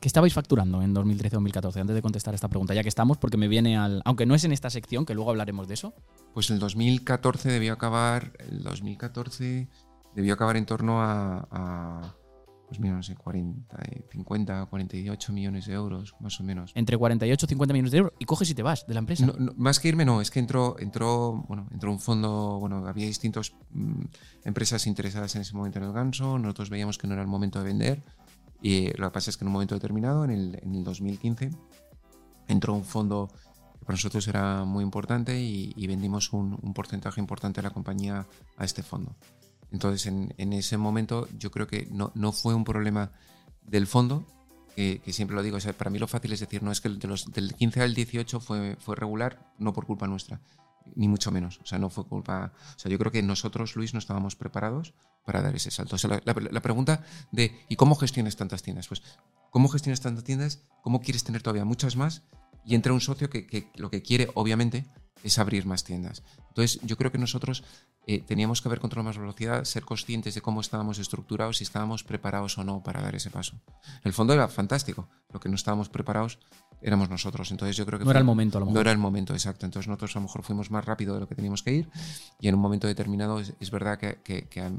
[0.00, 1.80] ¿Qué estabais facturando en 2013-2014?
[1.80, 4.00] Antes de contestar esta pregunta, ya que estamos, porque me viene al.
[4.06, 5.94] Aunque no es en esta sección, que luego hablaremos de eso.
[6.32, 8.32] Pues el 2014 debió acabar.
[8.38, 9.68] El 2014
[10.14, 12.16] debió acabar en torno a
[12.70, 13.76] pues mira, no sé, 40,
[14.12, 16.70] 50, 48 millones de euros, más o menos.
[16.76, 19.26] Entre 48 y 50 millones de euros y coges y te vas de la empresa.
[19.56, 23.54] más que irme, no, es que entró, entró, bueno, entró un fondo, bueno, había distintas
[23.72, 24.04] mm,
[24.44, 27.58] empresas interesadas en ese momento en el ganso, nosotros veíamos que no era el momento
[27.58, 28.04] de vender
[28.62, 31.50] y lo que pasa es que en un momento determinado, en el, en el 2015,
[32.48, 33.30] entró un fondo
[33.78, 38.64] que para nosotros era muy importante y, vendimos un, porcentaje importante de la compañía a
[38.64, 39.16] este fondo.
[39.72, 43.12] Entonces, en, ese momento yo creo que no, no fue un problema
[43.62, 44.26] del fondo,
[44.76, 47.32] que, siempre lo digo, para mí lo fácil es decir, no es que de los,
[47.32, 50.40] del 15 al 18 fue, fue regular, no por culpa nuestra,
[50.96, 51.60] ni mucho menos.
[51.62, 52.52] O sea, no fue culpa.
[52.76, 55.96] O sea, yo creo que nosotros, Luis, no estábamos preparados para dar ese salto.
[55.96, 58.88] O sea, la, pregunta de ¿y cómo gestionas tantas tiendas?
[58.88, 59.02] Pues,
[59.50, 60.62] ¿cómo gestionas tantas tiendas?
[60.82, 62.22] ¿Cómo quieres tener todavía muchas más?
[62.64, 64.86] Y entra un socio que, que lo que quiere, obviamente,
[65.22, 66.22] es abrir más tiendas.
[66.48, 67.64] Entonces, yo creo que nosotros
[68.06, 72.02] eh, teníamos que haber controlado más velocidad, ser conscientes de cómo estábamos estructurados, si estábamos
[72.02, 73.60] preparados o no para dar ese paso.
[74.02, 76.38] El fondo era fantástico, lo que no estábamos preparados
[76.82, 77.50] éramos nosotros.
[77.50, 78.04] Entonces yo creo que...
[78.04, 78.74] No era el momento, a lo mejor.
[78.74, 79.66] No era el momento, exacto.
[79.66, 81.90] Entonces nosotros a lo mejor fuimos más rápido de lo que teníamos que ir
[82.40, 84.72] y en un momento determinado es, verdad que, que,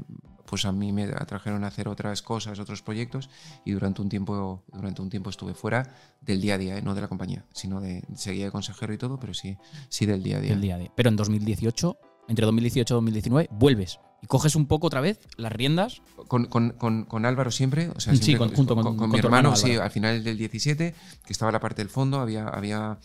[0.46, 3.30] pues a mí me atrajeron a hacer otras cosas, otros proyectos
[3.64, 6.82] y durante un tiempo, durante un tiempo estuve fuera del día a día, ¿eh?
[6.82, 9.56] no de la compañía, sino de seguía de consejero y todo, pero sí,
[9.88, 10.50] sí del día a día.
[10.50, 10.92] Del día a día.
[10.94, 15.52] Pero en 2018 entre 2018 y 2019, vuelves y coges un poco otra vez las
[15.52, 16.02] riendas.
[16.28, 20.38] Con, Álvaro siempre, o sea, sí, con, junto con, mi hermano, sí, al final del
[20.38, 22.98] 17, que estaba la parte del fondo, había, había,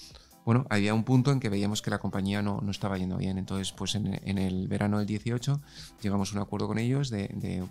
[0.46, 3.40] bueno, había un punto en que veíamos que la compañía no, no estaba yendo bien.
[3.40, 5.60] Entonces, pues en, el verano del 18
[6.02, 7.66] llegamos a un acuerdo con ellos de,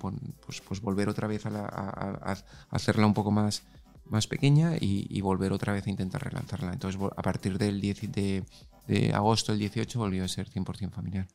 [0.45, 2.37] pues, pues, volver otra vez a,
[2.71, 3.63] hacerla un poco más,
[4.09, 6.73] más pequeña y, volver otra vez a intentar relanzarla.
[6.73, 8.45] Entonces, a partir del 10 de,
[8.87, 11.29] de agosto del 18 volvió a ser 100% familiar.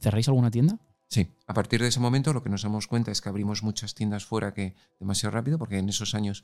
[0.00, 0.78] ¿Cerráis alguna tienda?
[1.08, 3.94] Sí, a partir de ese momento lo que nos damos cuenta es que abrimos muchas
[3.94, 6.42] tiendas fuera que demasiado rápido, porque en esos años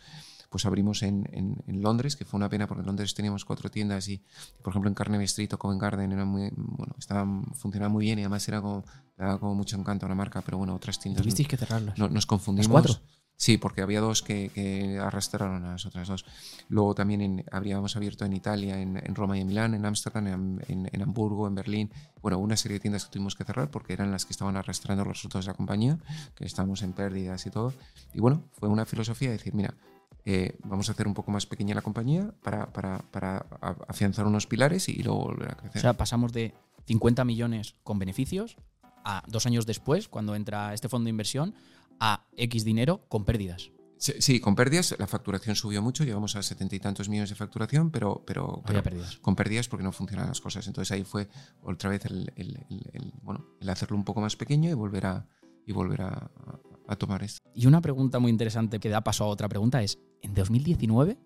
[0.50, 4.09] pues abrimos en, en, Londres, que fue una pena porque en Londres teníamos cuatro tiendas
[4.09, 4.22] y,
[4.62, 8.18] por ejemplo, en Carnaby Street o Covent Garden era muy, bueno, estaban, funcionaban muy bien
[8.18, 8.85] y además era como,
[9.16, 11.22] daba como mucho encanto a la marca, pero bueno, otras tiendas...
[11.22, 11.98] Tuvisteis que cerrarlas.
[11.98, 12.70] No, nos confundimos.
[12.70, 13.00] cuatro?
[13.36, 16.24] Sí, porque había dos que, arrastraron a las otras dos.
[16.68, 21.48] Luego también habríamos abierto en Italia, en, Roma y en Milán, en Ámsterdam, en, Hamburgo,
[21.48, 21.90] en Berlín.
[22.20, 25.04] Bueno, una serie de tiendas que tuvimos que cerrar porque eran las que estaban arrastrando
[25.04, 25.98] los resultados de la compañía,
[26.36, 27.72] que estábamos en pérdidas y todo.
[28.14, 29.74] Y bueno, fue una filosofía de decir, mira,
[30.24, 33.44] eh, vamos a hacer un poco más pequeña la compañía para, para,
[33.88, 35.78] afianzar unos pilares y luego volver a crecer.
[35.78, 36.54] O sea, pasamos de
[36.86, 38.56] 50 millones con beneficios
[39.04, 41.54] a dos años después, cuando entra este fondo de inversión,
[42.00, 43.70] a X dinero con pérdidas.
[44.02, 47.92] Sí, con pérdidas la facturación subió mucho, llegamos a setenta y tantos millones de facturación,
[47.92, 49.18] pero, pero, pérdidas.
[49.18, 50.66] con pérdidas porque no funcionan las cosas.
[50.66, 51.28] Entonces ahí fue
[51.62, 52.33] otra vez el,
[53.22, 55.28] bueno, el hacerlo un poco más pequeño y volver a,
[55.64, 56.31] y volver a,
[56.98, 57.40] tomar esto.
[57.55, 61.18] Y una pregunta muy interesante que da paso a otra pregunta es, en 2019,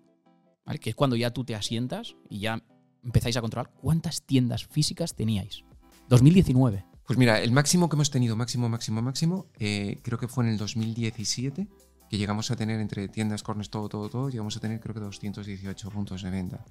[0.79, 2.63] que es cuando ya tú te asientas y ya
[3.03, 5.65] empezáis a controlar, ¿cuántas tiendas físicas teníais?
[6.09, 6.85] 2019.
[7.07, 10.51] Pues mira, el máximo que hemos tenido, máximo, máximo, máximo, eh, creo que fue en
[10.51, 11.65] el 2017,
[12.09, 14.99] que llegamos a tener entre tiendas, cornes, todo, todo, todo, llegamos a tener creo que
[14.99, 16.65] 218 puntos de venta.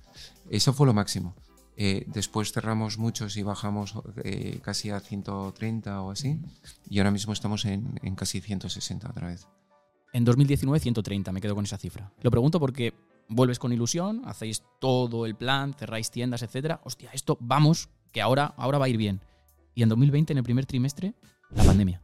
[0.51, 1.35] Eso fue lo máximo.
[1.79, 3.95] Eh, después cerramos muchos y bajamos
[4.25, 6.39] eh, casi a 130 o así.
[6.91, 9.49] Y ahora mismo estamos en, en casi 160 otra vez.
[10.13, 12.13] En 2019, 130, me quedo con esa cifra.
[12.21, 12.93] Lo pregunto porque
[13.31, 16.83] vuelves con ilusión, hacéis todo el plan, cerráis tiendas, etcétera.
[16.85, 19.23] Hostia, esto vamos, que ahora, ahora va a ir bien.
[19.77, 21.15] Y en 2020, en el primer trimestre,
[21.51, 22.03] la pandemia.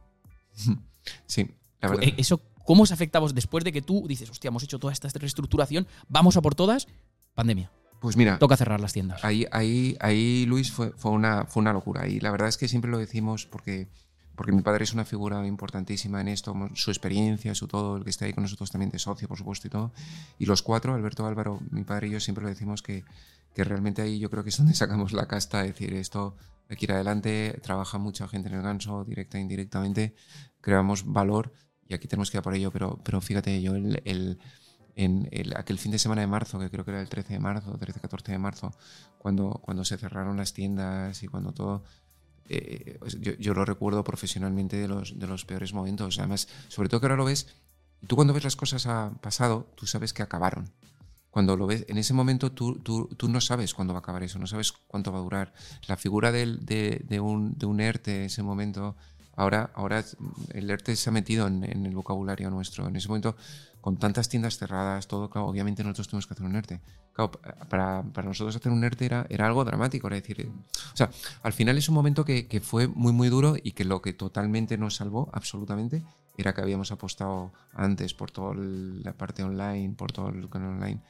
[1.25, 1.49] Sí,
[1.81, 2.05] la verdad.
[2.05, 4.79] Eh, ¿Eso cómo os afecta a vos después de que tú dices, hostia, hemos hecho
[4.79, 6.87] toda esta reestructuración, vamos a por todas?
[7.33, 7.69] Pandemia.
[7.99, 9.21] Pues mira, Toca cerrar las tiendas.
[9.25, 12.07] ahí, ahí, ahí Luis fue, fue, una, fue una locura.
[12.07, 13.89] Y la verdad es que siempre lo decimos porque,
[14.35, 18.09] porque mi padre es una figura importantísima en esto, su experiencia, su todo, el que
[18.09, 19.91] está ahí con nosotros también de socio, por supuesto, y todo.
[20.39, 23.03] Y los cuatro, Alberto, Álvaro, mi padre y yo, siempre lo decimos que,
[23.53, 26.35] que realmente ahí yo creo que es donde sacamos la casta, es decir, esto
[26.69, 30.15] hay que ir adelante, trabaja mucha gente en el ganso, directa e indirectamente,
[30.61, 31.53] creamos valor
[31.87, 34.39] y aquí tenemos que ir a por ello, pero, pero fíjate, yo el, el
[34.95, 37.39] en el, aquel fin de semana de marzo, que creo que era el 13 de
[37.39, 38.71] marzo, 13-14 de marzo,
[39.17, 41.83] cuando, cuando se cerraron las tiendas y cuando todo,
[42.49, 46.19] eh, yo, yo, lo recuerdo profesionalmente de los, de los peores momentos.
[46.19, 47.47] Además, sobre todo que ahora lo ves,
[48.07, 50.69] tú cuando ves las cosas a pasado, tú sabes que acabaron.
[51.29, 54.21] Cuando lo ves, en ese momento tú, tú, tú no sabes cuándo va a acabar
[54.21, 55.53] eso, no sabes cuánto va a durar.
[55.87, 58.95] La figura de, de, un, de un ERTE en ese momento,
[59.35, 60.03] ahora, ahora
[60.53, 62.87] el ERTE se ha metido en, el vocabulario nuestro.
[62.87, 63.35] En ese momento
[63.81, 66.79] con tantas tiendas cerradas, todo, obviamente nosotros tuvimos que hacer un ERTE.
[67.11, 67.31] Claro,
[67.67, 71.09] para, nosotros hacer un ERTE era, era algo dramático, era decir, o sea,
[71.43, 74.13] al final es un momento que, que, fue muy, muy duro y que lo que
[74.13, 76.03] totalmente nos salvó, absolutamente,
[76.37, 81.01] era que habíamos apostado antes por toda la parte online, por todo el canal online,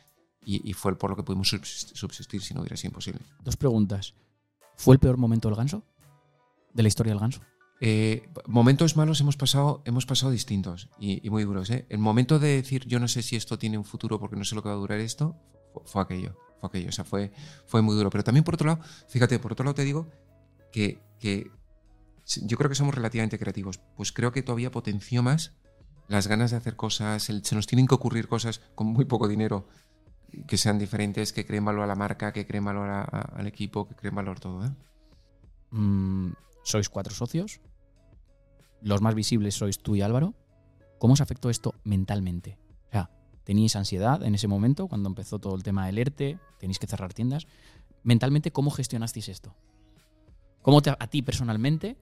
[0.44, 3.22] y, y fue por lo que pudimos subsistir si no hubiera sido imposible.
[3.44, 4.14] Dos preguntas.
[4.76, 5.84] ¿Fue el peor momento del ganso?
[6.74, 7.42] ¿De la historia del ganso?
[7.86, 11.70] Eh, momentos malos hemos pasado, hemos pasado distintos y, muy duros.
[11.70, 11.86] ¿eh?
[11.90, 14.56] El momento de decir yo no sé si esto tiene un futuro porque no sé
[14.56, 15.36] lo que va a durar esto,
[15.84, 17.34] fue, aquello, fue aquello, o sea, fue,
[17.66, 18.10] fue muy duro.
[18.10, 20.10] Pero también por otro lado, fíjate, por otro lado te digo
[20.72, 21.52] que, que
[22.44, 25.52] yo creo que somos relativamente creativos, pues creo que todavía potenció más
[26.08, 29.68] las ganas de hacer cosas, se nos tienen que ocurrir cosas con muy poco dinero
[30.48, 33.96] que sean diferentes, que creen valor a la marca, que creen valor al equipo, que
[33.96, 34.66] creen valor todo.
[34.66, 34.72] ¿eh?
[35.72, 36.32] Mm,
[36.64, 37.60] sois cuatro socios,
[38.84, 40.34] los más visibles sois tú y Álvaro.
[41.00, 42.58] ¿Cómo os afectó esto mentalmente?
[42.90, 43.10] O sea,
[43.44, 46.38] ¿teníais ansiedad en ese momento cuando empezó todo el tema del ERTE?
[46.60, 47.48] ¿Tenéis que cerrar tiendas?
[48.04, 49.56] Mentalmente, ¿cómo gestionasteis esto?
[50.62, 51.98] ¿Cómo a ti personalmente,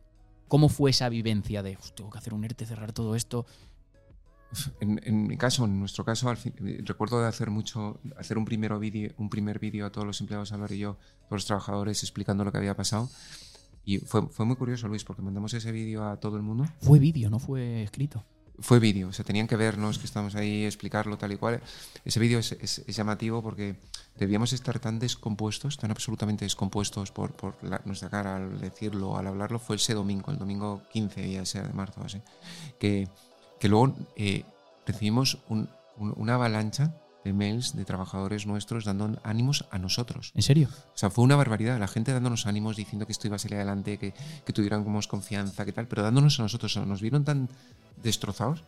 [0.47, 3.45] cómo fue esa vivencia de, tengo que hacer un ERTE, cerrar todo esto?
[4.81, 6.53] En, mi caso, en nuestro caso, al fin,
[6.85, 10.51] recuerdo de hacer mucho, hacer un, primero video, un primer vídeo a todos los empleados,
[10.51, 13.09] Álvaro y yo, todos los trabajadores, explicando lo que había pasado.
[13.83, 16.65] Y fue, fue muy curioso, Luis, porque mandamos ese vídeo a todo el mundo.
[16.81, 18.23] Fue vídeo, no fue escrito.
[18.59, 21.61] Fue vídeo, o sea, tenían que vernos, que estamos ahí, explicarlo tal y cual.
[22.05, 23.75] Ese vídeo es, es, es, llamativo porque
[24.15, 29.25] debíamos estar tan descompuestos, tan absolutamente descompuestos por, por la, nuestra cara al decirlo, al
[29.25, 29.57] hablarlo.
[29.57, 32.21] Fue ese domingo, el domingo 15, ya sea de marzo, así,
[32.79, 33.07] que,
[33.59, 34.43] que luego eh,
[34.85, 35.67] recibimos un,
[35.97, 40.31] un, una avalancha de mails de trabajadores nuestros dando ánimos a nosotros.
[40.35, 40.69] ¿En serio?
[40.71, 41.79] O sea, fue una barbaridad.
[41.79, 44.13] La gente dándonos ánimos, diciendo que esto iba a salir adelante, que,
[44.45, 46.75] que tuviéramos confianza, que tal, pero dándonos a nosotros.
[46.77, 47.49] Nos vieron tan
[48.01, 48.63] destrozados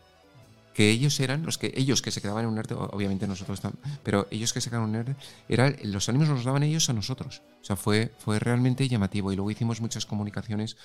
[0.73, 3.83] que ellos eran los que ellos que se quedaban en un ERTE, obviamente nosotros también,
[4.01, 5.15] pero ellos que se quedaron en un ERTE,
[5.47, 7.41] era, los ánimos nos daban ellos a nosotros.
[7.61, 9.31] O sea, fue, fue realmente llamativo.
[9.31, 10.77] Y luego hicimos muchas comunicaciones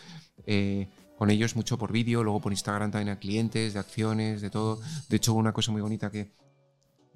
[0.47, 4.51] eh, con ellos, mucho por vídeo, luego por Instagram también a clientes, de acciones, de
[4.51, 4.81] todo.
[5.09, 6.31] De hecho, una cosa muy bonita que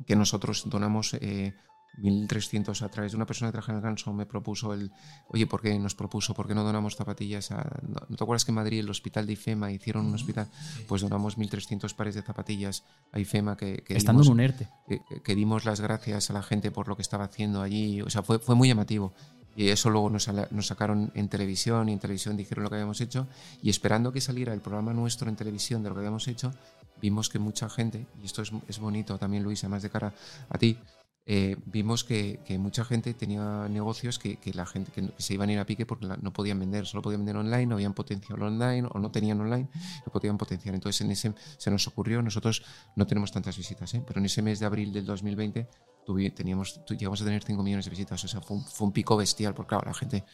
[0.07, 1.55] que nosotros donamos eh,
[1.99, 4.91] 1.300 a través de una persona que trabaja en el ganso me propuso el,
[5.29, 6.35] oye, ¿por qué nos propuso?
[6.35, 7.51] ¿Por qué no donamos zapatillas?
[7.53, 10.49] A, no, ¿no, te acuerdas que en Madrid el hospital de IFEMA hicieron un hospital?
[10.89, 14.69] Pues donamos 1.300 pares de zapatillas a IFEMA que, que Estando dimos, en un ERTE.
[14.89, 18.01] Que, que, dimos las gracias a la gente por lo que estaba haciendo allí.
[18.01, 19.13] O sea, fue, fue muy llamativo.
[19.55, 23.03] Y eso luego nos, nos, sacaron en televisión y en televisión dijeron lo que habíamos
[23.03, 23.29] hecho.
[23.63, 26.55] Y esperando que saliera el programa nuestro en televisión de lo que habíamos hecho,
[27.03, 30.15] vimos que mucha gente, y esto es, es bonito también, Luis, además de cara
[30.49, 30.79] a ti,
[31.25, 35.49] eh, vimos que, que, mucha gente tenía negocios que, que la gente que, se iban
[35.51, 38.43] a ir a pique porque no podían vender, solo podían vender online, no habían potencial
[38.43, 39.69] online o no tenían online,
[40.05, 40.75] no podían potenciar.
[40.75, 42.65] Entonces en ese se nos ocurrió, nosotros
[42.97, 44.03] no tenemos tantas visitas, ¿eh?
[44.05, 45.69] pero en ese mes de abril del 2020
[46.05, 49.55] tuvi, teníamos, llegamos a tener 5 millones de visitas, o sea, fue un, pico bestial,
[49.55, 50.25] porque claro, la gente...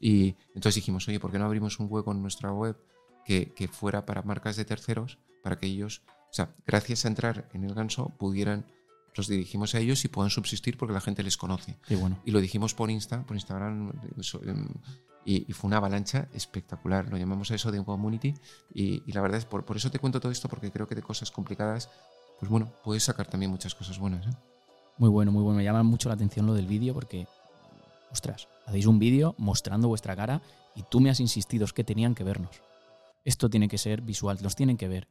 [0.00, 2.78] Y entonces dijimos, oye, ¿por qué no abrimos un hueco en nuestra web
[3.26, 7.64] que fuera para marcas de terceros, para que ellos, o sea, gracias a entrar en
[7.64, 8.66] el ganso, pudieran
[9.18, 11.76] los dirigimos a ellos y puedan subsistir porque la gente les conoce.
[11.86, 12.20] Qué bueno.
[12.24, 13.90] Y lo dijimos por Insta, por Instagram,
[14.46, 14.68] em,
[15.24, 17.08] y, fue una avalancha espectacular.
[17.10, 18.34] Lo llamamos a eso de un community.
[18.72, 21.02] Y, la verdad es, por, por eso te cuento todo esto, porque creo que de
[21.02, 21.90] cosas complicadas,
[22.38, 24.24] pues bueno, puedes sacar también muchas cosas buenas.
[24.26, 24.30] ¿eh?
[24.98, 25.58] Muy bueno, muy bueno.
[25.58, 27.26] Me llama mucho la atención lo del vídeo porque,
[28.12, 30.40] ostras, hacéis un vídeo mostrando vuestra cara
[30.76, 32.62] y tú me has insistido, es que tenían que vernos.
[33.24, 35.08] Esto tiene que ser visual, los tienen que ver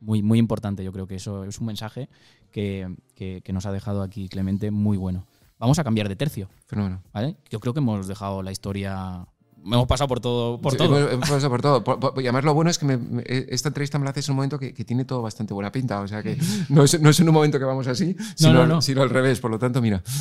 [0.00, 0.84] muy, muy importante.
[0.84, 2.08] Yo creo que eso es un mensaje
[2.50, 5.26] que, nos ha dejado aquí Clemente muy bueno.
[5.58, 6.48] Vamos a cambiar de tercio.
[6.66, 7.02] Fenómeno.
[7.12, 7.36] ¿vale?
[7.50, 9.26] Yo creo que hemos dejado la historia.
[9.64, 10.60] Hemos pasado por todo.
[10.60, 11.10] Por todo.
[11.10, 12.14] Hemos, pasado por todo.
[12.16, 14.72] y además lo bueno es que esta entrevista me la haces en un momento que,
[14.72, 16.00] tiene todo bastante buena pinta.
[16.00, 19.02] O sea que no es, no es en un momento que vamos así, sino, sino
[19.02, 19.40] al revés.
[19.40, 20.02] Por lo tanto, mira.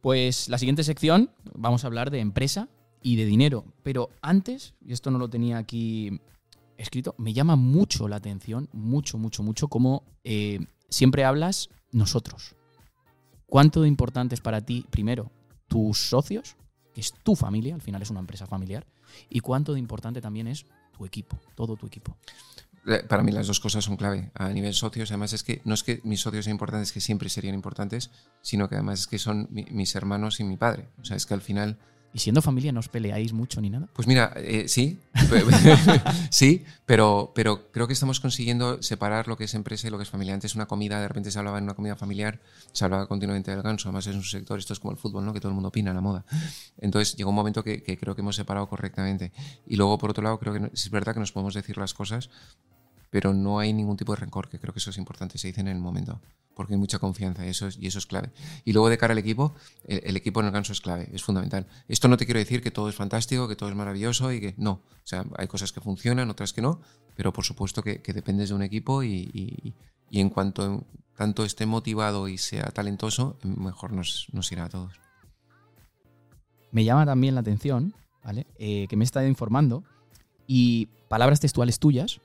[0.00, 2.68] Pues la siguiente sección vamos a hablar de empresa
[3.02, 3.64] y de dinero.
[3.82, 6.20] Pero antes, y esto no lo tenía aquí
[6.82, 12.56] escrito, me llama mucho la atención, mucho, mucho, mucho, como eh, siempre hablas nosotros.
[13.46, 15.30] ¿Cuánto de importante es para ti, primero,
[15.68, 16.56] tus socios,
[16.94, 18.86] que es tu familia, al final es una empresa familiar,
[19.28, 20.64] y cuánto de importante también es
[20.96, 22.16] tu equipo, todo tu equipo?
[22.86, 24.30] Eh, para mí las dos cosas son clave.
[24.34, 27.28] A nivel socios, además es que no es que mis socios sean importantes, que siempre
[27.28, 30.88] serían importantes, sino que además es que son mis hermanos y mi padre.
[31.00, 31.78] O sea, es que al final
[32.12, 33.88] ¿Y siendo familia no os peleáis mucho ni nada?
[33.92, 34.98] Pues mira, eh, sí,
[36.30, 40.02] sí, pero, pero creo que estamos consiguiendo separar lo que es empresa y lo que
[40.02, 40.34] es familia.
[40.34, 42.40] Antes una comida, de repente se hablaba en una comida familiar,
[42.72, 45.32] se hablaba continuamente del ganso, además es un sector, esto es como el fútbol, ¿no?
[45.32, 46.24] que todo el mundo opina, la moda.
[46.78, 49.32] Entonces llegó un momento que, que creo que hemos separado correctamente.
[49.66, 52.28] Y luego, por otro lado, creo que es verdad que nos podemos decir las cosas,
[53.10, 55.60] pero no hay ningún tipo de rencor, que creo que eso es importante, se dice
[55.60, 56.20] en el momento
[56.60, 58.30] porque hay mucha confianza y eso es, y eso es clave.
[58.66, 61.66] Y luego de cara al equipo, el, equipo en el ganso es clave, es fundamental.
[61.88, 64.54] Esto no te quiero decir que todo es fantástico, que todo es maravilloso y que
[64.58, 64.72] no.
[64.72, 66.82] O sea, hay cosas que funcionan, otras que no,
[67.16, 69.74] pero por supuesto que, dependes de un equipo y,
[70.10, 70.84] en cuanto
[71.16, 75.00] tanto esté motivado y sea talentoso, mejor nos, irá a todos.
[76.72, 78.46] Me llama también la atención, ¿vale?
[78.58, 79.82] Eh, que me estado informando
[80.46, 82.20] y palabras textuales tuyas,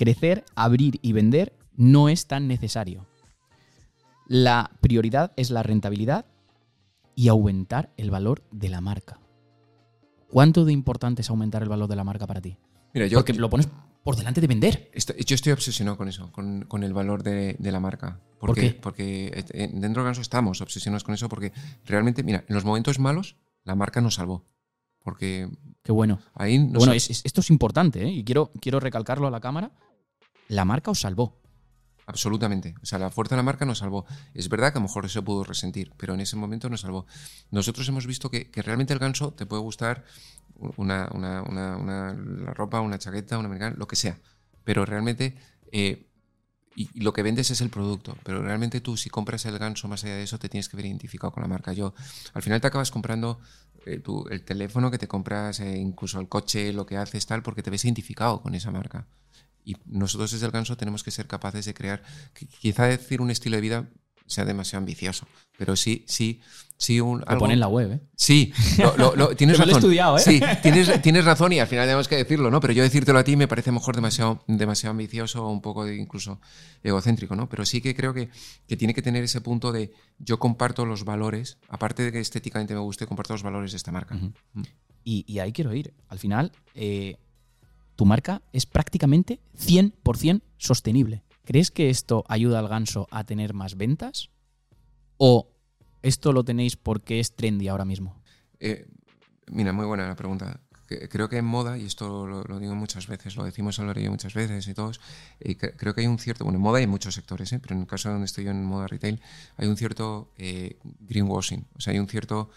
[0.00, 3.06] crecer, abrir y vender no es tan necesario.
[4.26, 6.24] La prioridad es la rentabilidad
[7.14, 9.20] y aumentar el valor de la marca.
[10.30, 12.56] ¿Cuánto de importante es aumentar el valor de la marca para ti?
[12.94, 13.68] Mira, yo, Porque lo pones
[14.02, 14.90] por delante de vender.
[14.94, 18.20] yo estoy obsesionado con eso, con, el valor de, la marca.
[18.38, 18.70] ¿Por qué?
[18.72, 21.52] Porque eh, dentro de Ganso estamos obsesionados con eso porque
[21.84, 24.46] realmente, mira, en los momentos malos la marca nos salvó.
[25.00, 25.50] Porque...
[25.82, 26.20] Qué bueno.
[26.32, 28.10] Ahí bueno, esto es importante ¿eh?
[28.10, 29.72] y quiero, quiero recalcarlo a la cámara.
[30.50, 31.38] La marca os salvó.
[32.06, 32.74] Absolutamente.
[32.82, 34.04] O sea, la fuerza de la marca nos salvó.
[34.34, 37.06] Es verdad que a lo mejor se pudo resentir, pero en ese momento nos salvó.
[37.52, 40.04] Nosotros hemos visto que, realmente el ganso te puede gustar
[40.76, 44.18] una, la ropa, una chaqueta, una americana, lo que sea.
[44.64, 45.36] Pero realmente
[45.70, 46.10] eh,
[46.74, 50.02] y, lo que vendes es el producto, pero realmente tú si compras el ganso más
[50.02, 51.72] allá de eso te tienes que ver identificado con la marca.
[51.72, 51.94] Yo,
[52.34, 53.38] al final te acabas comprando
[53.86, 57.62] eh, el teléfono que te compras, eh, incluso el coche, lo que haces tal, porque
[57.62, 59.06] te ves identificado con esa marca.
[59.64, 62.02] Y nosotros desde el ganso tenemos que ser capaces de crear,
[62.60, 63.88] quizá decir un estilo de vida
[64.30, 65.26] sea demasiado ambicioso,
[65.58, 66.40] pero sí, sí,
[66.76, 67.20] sí un...
[67.28, 68.00] Lo pone en la web, ¿eh?
[68.14, 68.52] Sí,
[69.36, 69.68] tienes razón.
[69.68, 70.20] Lo he estudiado, ¿eh?
[70.20, 72.60] Sí, tienes, tienes razón y al final tenemos que decirlo, ¿no?
[72.60, 76.40] Pero yo decírtelo a ti me parece mejor demasiado, demasiado ambicioso o un poco incluso
[76.82, 77.48] egocéntrico, ¿no?
[77.48, 78.30] Pero sí que creo que,
[78.68, 82.72] que tiene que tener ese punto de yo comparto los valores, aparte de que estéticamente
[82.72, 84.14] me guste, comparto los valores de esta marca.
[84.14, 84.62] Mm.
[85.02, 85.92] y, y, ahí quiero ir.
[86.08, 86.52] Al final...
[86.74, 87.16] Eh,
[88.00, 91.22] tu marca es prácticamente 100% sostenible.
[91.44, 94.30] ¿Crees que esto ayuda al ganso a tener más ventas?
[95.18, 95.50] ¿O
[96.00, 98.18] esto lo tenéis porque es trendy ahora mismo?
[98.58, 98.86] Eh,
[99.52, 100.62] mira, muy buena la pregunta.
[101.10, 104.32] Creo que en moda, y esto lo, digo muchas veces, lo decimos Álvaro y muchas
[104.32, 104.98] veces y todos,
[105.38, 107.58] y creo que hay un cierto, bueno, en moda hay muchos sectores, ¿eh?
[107.60, 109.20] pero en el caso donde estoy yo en moda retail,
[109.58, 112.48] hay un cierto eh, greenwashing, o sea, hay un cierto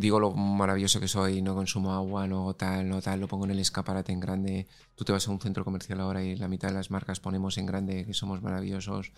[0.00, 3.52] digo lo maravilloso que soy, no consumo agua, no tal, no tal, lo pongo en
[3.52, 4.66] el escaparate en grande.
[4.94, 7.58] Tú te vas a un centro comercial ahora y la mitad de las marcas ponemos
[7.58, 9.12] en grande que somos maravillosos.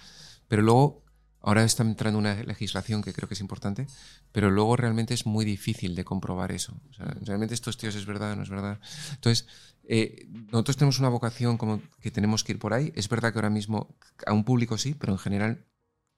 [0.49, 1.05] Pero luego,
[1.41, 3.87] ahora está entrando una legislación que creo que es importante,
[4.33, 6.75] pero luego realmente es muy difícil de comprobar eso.
[7.23, 8.81] realmente estos tíos es verdad, no es verdad.
[9.13, 9.47] Entonces,
[9.85, 12.93] eh, nosotros tenemos una vocación como que tenemos que ir por ahí.
[12.97, 15.65] Es verdad que ahora mismo a un público sí, pero en general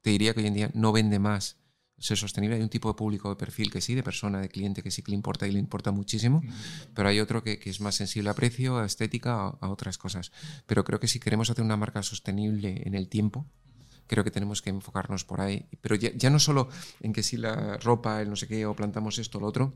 [0.03, 1.57] te diría que hoy en día no vende más
[1.99, 2.57] ser sostenible.
[2.57, 5.03] Hay un tipo de público de perfil que sí, de persona, de cliente que sí
[5.03, 6.43] que le importa y le importa muchísimo,
[6.95, 10.33] pero hay otro que, es más sensible a precio, a estética, a, otras cosas.
[10.67, 13.47] Pero creo que si queremos hacer una marca sostenible en el tiempo,
[14.07, 15.67] creo que tenemos que enfocarnos por ahí.
[15.81, 16.69] Pero ya, no solo
[17.01, 19.75] en que si la ropa, el no sé qué, o plantamos esto o lo otro,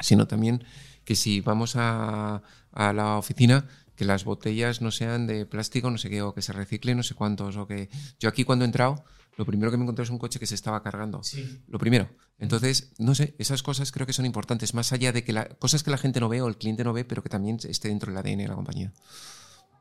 [0.00, 0.64] sino también
[1.04, 5.98] que si vamos a, a la oficina, que las botellas no sean de plástico, no
[5.98, 7.88] sé qué, o que se recicle no sé cuántos, o que...
[8.18, 9.04] Yo aquí cuando he entrado,
[9.36, 11.20] lo primero que me encontré es un coche que se estaba cargando.
[11.68, 12.08] Lo primero.
[12.38, 15.82] Entonces, no sé, esas cosas creo que son importantes, más allá de que la, cosas
[15.82, 18.12] que la gente no ve o el cliente no ve, pero que también esté dentro
[18.12, 18.92] del ADN de la compañía.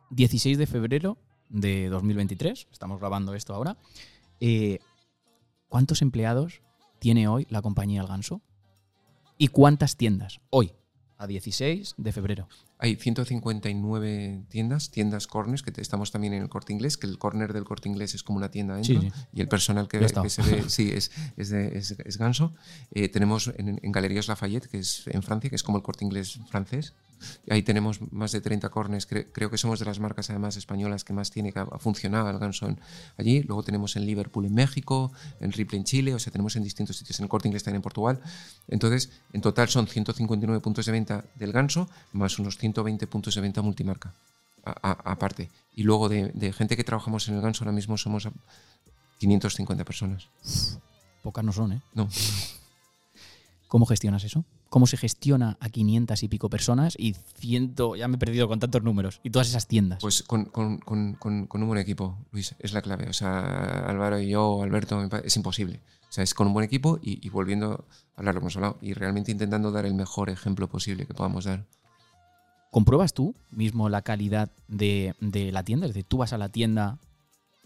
[0.10, 1.18] 16 de febrero
[1.50, 3.78] de 2023, estamos grabando esto ahora.
[4.40, 4.80] Eh,
[5.70, 6.62] ¿Cuántos empleados
[7.00, 8.42] tiene hoy la compañía El Ganso?
[9.38, 10.74] ¿Y cuántas tiendas hoy,
[11.18, 12.48] a 16 de febrero?
[12.84, 17.54] Hay 159 tiendas, tiendas corners, que estamos también en el corte inglés, que el corner
[17.54, 19.22] del corte inglés es como una tienda dentro, Sí, sí.
[19.34, 22.54] y el personal que, que se ve, sí, es, es, de- es- es ganso.
[22.92, 26.04] Eh, tenemos en, en Galerías Lafayette, que es en Francia, que es como el corte
[26.04, 26.94] inglés francés.
[27.50, 29.10] Ahí tenemos más de 30 corners.
[29.10, 32.30] Cre- creo que somos de las marcas además españolas que más tiene que ha funcionado
[32.30, 32.80] el ganso en-
[33.18, 33.44] allí.
[33.44, 36.98] Luego tenemos en Liverpool en México, en Ripley en Chile, o sea, tenemos en distintos
[36.98, 38.20] sitios, en el corte inglés también en Portugal.
[38.68, 43.42] Entonces, en total son 159 puntos de venta del ganso, más unos 120 puntos de
[43.42, 44.14] venta multimarca,
[44.64, 45.50] aparte.
[45.76, 48.32] Y luego de, de gente que trabajamos en el ganso, ahora mismo somos a
[49.20, 50.28] 550 personas.
[51.22, 51.82] Pocas no son, ¿eh?
[51.94, 52.08] No.
[53.74, 54.46] ¿Cómo gestionas eso?
[54.70, 58.60] ¿Cómo se gestiona a 500 y pico personas y ciento, ya me he perdido con
[58.60, 59.98] tantos números, y todas esas tiendas?
[60.00, 63.10] Pues con, con- con- con- un buen equipo, Luis, es la clave.
[63.10, 65.82] O sea, Álvaro y yo, Alberto, es imposible.
[66.08, 68.56] O sea, es con un buen equipo y, y volviendo a hablar lo que hemos
[68.58, 71.66] hablado y realmente intentando dar el mejor ejemplo posible que podamos dar.
[72.70, 75.88] ¿Compruebas tú mismo la calidad de, de la tienda?
[75.88, 77.00] Es decir, tú vas a la tienda,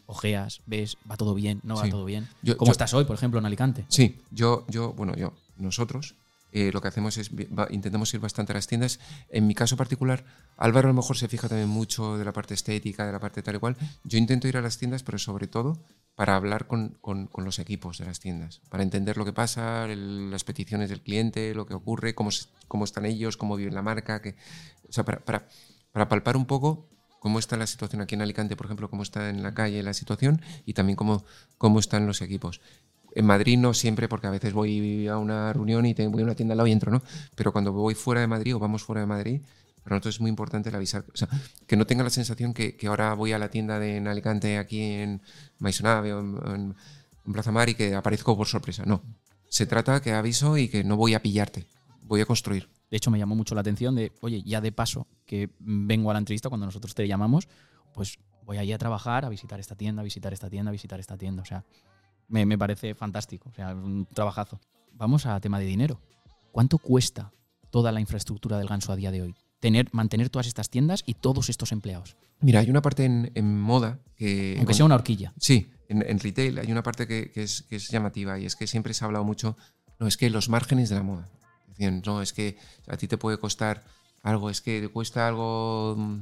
[0.05, 1.89] ojeas, ves, va todo bien, no va Sí.
[1.91, 2.29] todo bien.
[2.43, 3.83] Yo- ¿Cómo yo- estás hoy, por ejemplo, en Alicante?
[3.89, 6.15] Sí, yo, yo, bueno, yo, nosotros
[6.53, 8.99] eh, lo que hacemos es, va- intentamos ir bastante a las tiendas.
[9.29, 10.23] En mi caso particular,
[10.55, 13.41] Álvaro a lo mejor se fija también mucho de la parte estética, de la parte
[13.43, 13.75] tal y cual.
[14.05, 15.77] Yo intento ir a las tiendas, pero sobre todo
[16.15, 19.85] para hablar con, con- con los equipos de las tiendas, para entender lo que pasa,
[19.85, 22.29] el- las peticiones del cliente, lo que ocurre, cómo,
[22.67, 24.35] cómo están ellos, cómo viven la marca, que,
[24.89, 25.47] o sea, para, para,
[25.91, 26.87] para palpar un poco
[27.19, 29.93] cómo está la situación aquí en Alicante, por ejemplo, cómo está en la calle la
[29.93, 31.25] situación y también cómo,
[31.57, 32.61] cómo están los equipos.
[33.17, 36.35] En Madrid no siempre, porque a veces voy a una reunión y voy a una
[36.35, 37.01] tienda al lado y entro, ¿no?
[37.35, 39.41] Pero cuando voy fuera de Madrid o vamos fuera de Madrid,
[39.83, 41.05] para nosotros es muy importante el avisar.
[41.13, 41.27] O sea,
[41.65, 44.57] que no tenga la sensación que, que ahora voy a la tienda de en Alicante,
[44.57, 45.21] aquí en
[45.59, 46.19] Maisonave o
[46.53, 46.75] en-
[47.25, 48.83] en Plaza Mar y que aparezco por sorpresa.
[48.85, 49.01] No.
[49.49, 51.67] Se trata que aviso y que no voy a pillarte.
[52.03, 52.69] Voy a construir.
[52.91, 56.13] De hecho, me llamó mucho la atención de, oye, ya de paso que vengo a
[56.13, 57.47] la entrevista cuando nosotros te llamamos,
[57.93, 60.99] pues voy allí a trabajar, a visitar esta tienda, a visitar esta tienda, a visitar
[60.99, 61.41] esta tienda.
[61.41, 61.65] O sea,
[62.27, 63.49] me, me parece fantástico.
[63.49, 64.59] O sea, un trabajazo.
[64.93, 65.99] Vamos a tema de dinero.
[66.51, 67.31] ¿Cuánto cuesta
[67.69, 69.35] toda la infraestructura del ganso a día de hoy?
[69.59, 72.15] Tener, mantener todas estas tiendas y todos estos empleados.
[72.39, 74.55] Mira, hay una parte en, en moda que...
[74.57, 75.33] Aunque sea una horquilla.
[75.37, 78.55] Sí, en, en retail hay una parte que, que es, que es llamativa y es
[78.55, 79.57] que siempre se ha hablado mucho,
[79.99, 81.29] no, es que los márgenes de la moda.
[81.79, 82.57] No, es que
[82.87, 83.83] a ti te puede costar
[84.27, 86.17] algo, es que te cuesta algo, mm,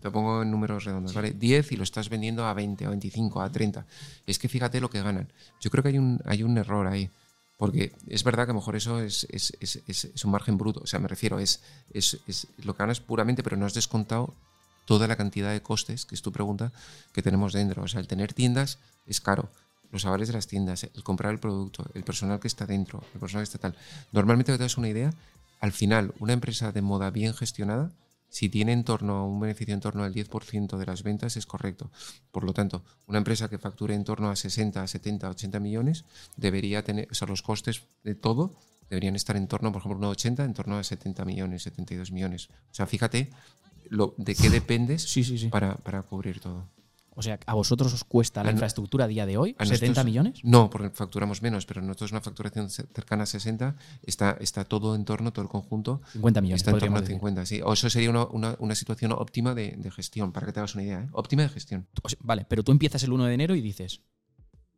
[0.00, 1.32] te- pongo en números redondos, ¿vale?
[1.32, 3.86] 10 y lo estás vendiendo a 20, a 25, a 30.
[4.26, 5.32] Es que fíjate lo que ganan.
[5.60, 7.10] Yo creo que hay un, hay un error ahí.
[7.58, 10.80] Porque es verdad que a lo mejor eso es, es- es- es- un margen bruto.
[10.82, 11.60] O sea, me refiero, es,
[11.92, 12.16] es,
[12.64, 14.32] lo que ganas puramente, pero no has descontado
[14.86, 16.72] toda la cantidad de costes, que es tu pregunta,
[17.12, 17.82] que tenemos dentro.
[17.82, 19.50] O sea, el tener tiendas es caro.
[19.92, 23.20] Los avales de las tiendas, el comprar el producto, el personal que está dentro, el
[23.20, 23.76] personal que está tal.
[24.12, 25.12] Normalmente, te das una idea,
[25.60, 27.92] al final, una empresa de moda bien gestionada,
[28.28, 31.46] si tiene en torno a un beneficio en torno al 10% de las ventas, es
[31.46, 31.90] correcto.
[32.30, 36.04] Por lo tanto, una empresa que facture en torno a 60, 70, 80 millones,
[36.36, 38.54] debería tener, o sea, los costes de todo
[38.88, 42.48] deberían estar en torno, por ejemplo, una 80, en torno a 70 millones, 72 millones.
[42.70, 43.30] O sea, fíjate
[43.88, 45.48] lo, de qué dependes Sí, sí, sí.
[45.48, 46.66] para, para cubrir todo.
[47.20, 49.54] O sea, ¿a vosotros os cuesta la A infraestructura a día de hoy?
[49.58, 50.40] a ¿70 nosotros- millones?
[50.42, 54.94] No, porque facturamos menos, pero nosotros una facturación ce- cercana a 60, está, está todo
[54.94, 57.16] en torno, todo el conjunto, 50 millones, está en torno a decir.
[57.16, 57.60] 50, sí.
[57.62, 60.74] O eso sería una, una- una situación óptima de, de gestión, para que te hagas
[60.74, 61.08] una idea, ¿eh?
[61.12, 61.86] Óptima de gestión.
[62.02, 64.00] O sea, vale, pero tú empiezas el 1 de enero y dices,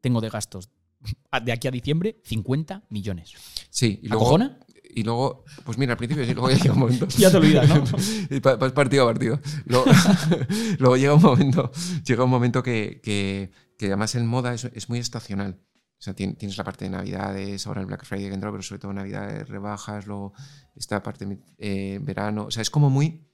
[0.00, 0.68] tengo de gastos
[1.44, 3.34] de aquí a diciembre 50 millones.
[3.70, 4.58] Sí, y luego, ¿Acojona?
[4.94, 7.06] Y luego, pues mira, al principio sí, luego ya llega un momento.
[7.18, 7.82] Ya te olvidas, ¿no?
[8.58, 9.40] Vas partido a partido.
[9.66, 9.84] Luego,
[10.78, 11.70] luego llega un momento,
[12.04, 15.58] llega un momento que, que- que además en moda es, es muy estacional.
[15.98, 18.62] O sea, tien- tienes la parte de Navidades, ahora el Black Friday que entra, pero
[18.62, 20.32] sobre todo Navidades, rebajas, luego
[20.76, 22.44] esta parte eh, verano.
[22.46, 23.26] O sea, es como muy.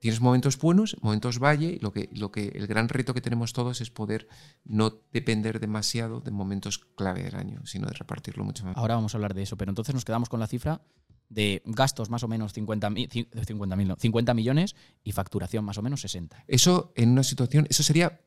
[0.00, 3.52] Tienes momentos buenos, momentos valle, y lo que, lo que el gran reto que tenemos
[3.52, 4.28] todos es poder
[4.64, 8.76] no depender demasiado de momentos clave del año, sino de repartirlo mucho más.
[8.76, 10.82] Ahora vamos a hablar de eso, pero entonces nos quedamos con la cifra
[11.28, 14.74] de gastos más o menos 50, mi- ci- 50, no, 50 millones
[15.04, 16.44] y facturación más o menos 60.
[16.46, 18.20] Eso en una situación, eso sería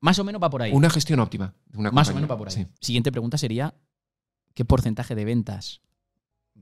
[0.00, 0.72] Más o menos va por ahí.
[0.72, 1.54] una gestión óptima.
[1.74, 2.54] una más o menos va por ahí.
[2.54, 2.66] Sí.
[2.80, 3.74] Siguiente pregunta sería,
[4.54, 5.82] ¿qué porcentaje de ventas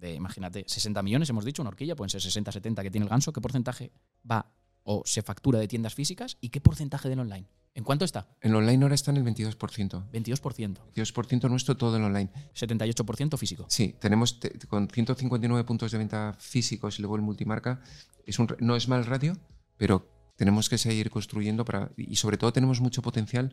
[0.01, 3.11] de, imagínate, 60 millones, hemos dicho, una horquilla, pueden ser 60, 70 que tiene el
[3.11, 3.93] ganso, ¿qué porcentaje
[4.29, 4.51] va
[4.83, 7.47] o se factura de tiendas físicas y qué porcentaje del online.
[7.75, 8.27] ¿En cuánto está?
[8.41, 10.11] En online ahora está en el 22%.
[10.11, 10.79] 22%.
[10.95, 12.31] 22% nuestro todo en online.
[12.55, 13.67] 78% físico.
[13.69, 17.81] Sí, tenemos te- con 159 puntos de venta físicos y luego el multimarca.
[18.27, 19.37] Es un, no es mal ratio,
[19.77, 20.09] pero
[20.41, 23.53] tenemos que seguir construyendo para, y sobre todo tenemos mucho potencial.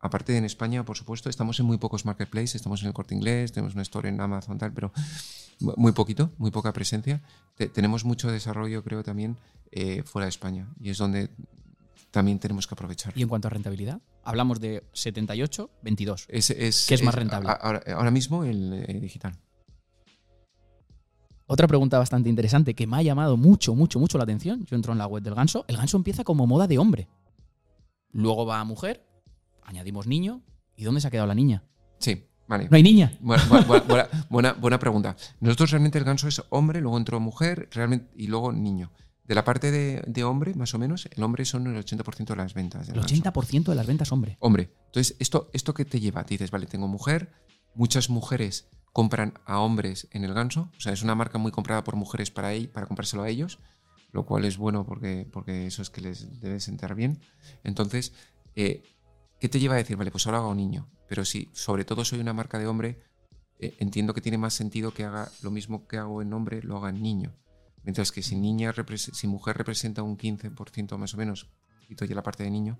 [0.00, 3.14] Aparte de en España, por supuesto, estamos en muy pocos marketplaces, estamos en el corte
[3.14, 4.92] inglés, tenemos una store en Amazon, tal, pero
[5.60, 7.22] mu- muy poquito, muy poca presencia.
[7.54, 9.36] Te- tenemos mucho desarrollo, creo, también
[9.70, 11.30] eh, fuera de España y es donde
[12.10, 13.12] también tenemos que aprovechar.
[13.16, 16.26] Y en cuanto a rentabilidad, hablamos de 78, 22.
[16.28, 17.50] Es, es, ¿Qué es más rentable?
[17.50, 19.36] a- Ahora, ahora mismo el eh, digital.
[21.46, 24.64] Otra pregunta bastante interesante que me ha llamado mucho, mucho, mucho la atención.
[24.66, 25.64] Yo entro en la web del ganso.
[25.68, 27.08] El ganso empieza como moda de hombre.
[28.12, 29.06] Luego va a mujer,
[29.62, 30.42] añadimos niño.
[30.76, 31.62] ¿Y dónde se ha quedado la niña?
[31.98, 32.68] Sí, vale.
[32.70, 33.12] No hay niña.
[33.20, 35.16] Buena, buena- buena- buena- buena pregunta.
[35.40, 38.90] Nosotros realmente el ganso es hombre, luego entró mujer realmente, y luego niño.
[39.24, 42.36] De la parte de, de hombre, más o menos, el hombre son el 80% de
[42.36, 42.88] las ventas.
[42.88, 43.14] El ganso.
[43.14, 44.36] 80% de las ventas hombre.
[44.40, 46.24] Hombre, entonces, ¿esto, ¿esto qué te lleva?
[46.24, 47.32] Te dices, vale, tengo mujer,
[47.76, 51.84] muchas mujeres compran a hombres en el ganso, o sea, es una marca muy comprada
[51.84, 53.58] por mujeres para, ell- para comprárselo a ellos,
[54.12, 57.20] lo cual es bueno porque, porque eso es que les debe sentar bien.
[57.62, 58.14] Entonces,
[58.54, 58.82] eh,
[59.38, 60.88] ¿qué te lleva a decir, vale, pues ahora hago niño?
[61.08, 63.02] Pero si sobre todo soy una marca de hombre,
[63.58, 66.78] eh, entiendo que tiene más sentido que haga lo mismo que hago en hombre, lo
[66.78, 67.36] haga en niño.
[67.84, 72.14] Mientras que si niña si mujer representa un 15% más o menos, un poquito ya
[72.14, 72.78] la parte de niño,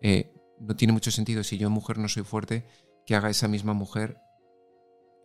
[0.00, 2.66] eh, no tiene mucho sentido si yo mujer no soy fuerte
[3.04, 4.18] que haga esa misma mujer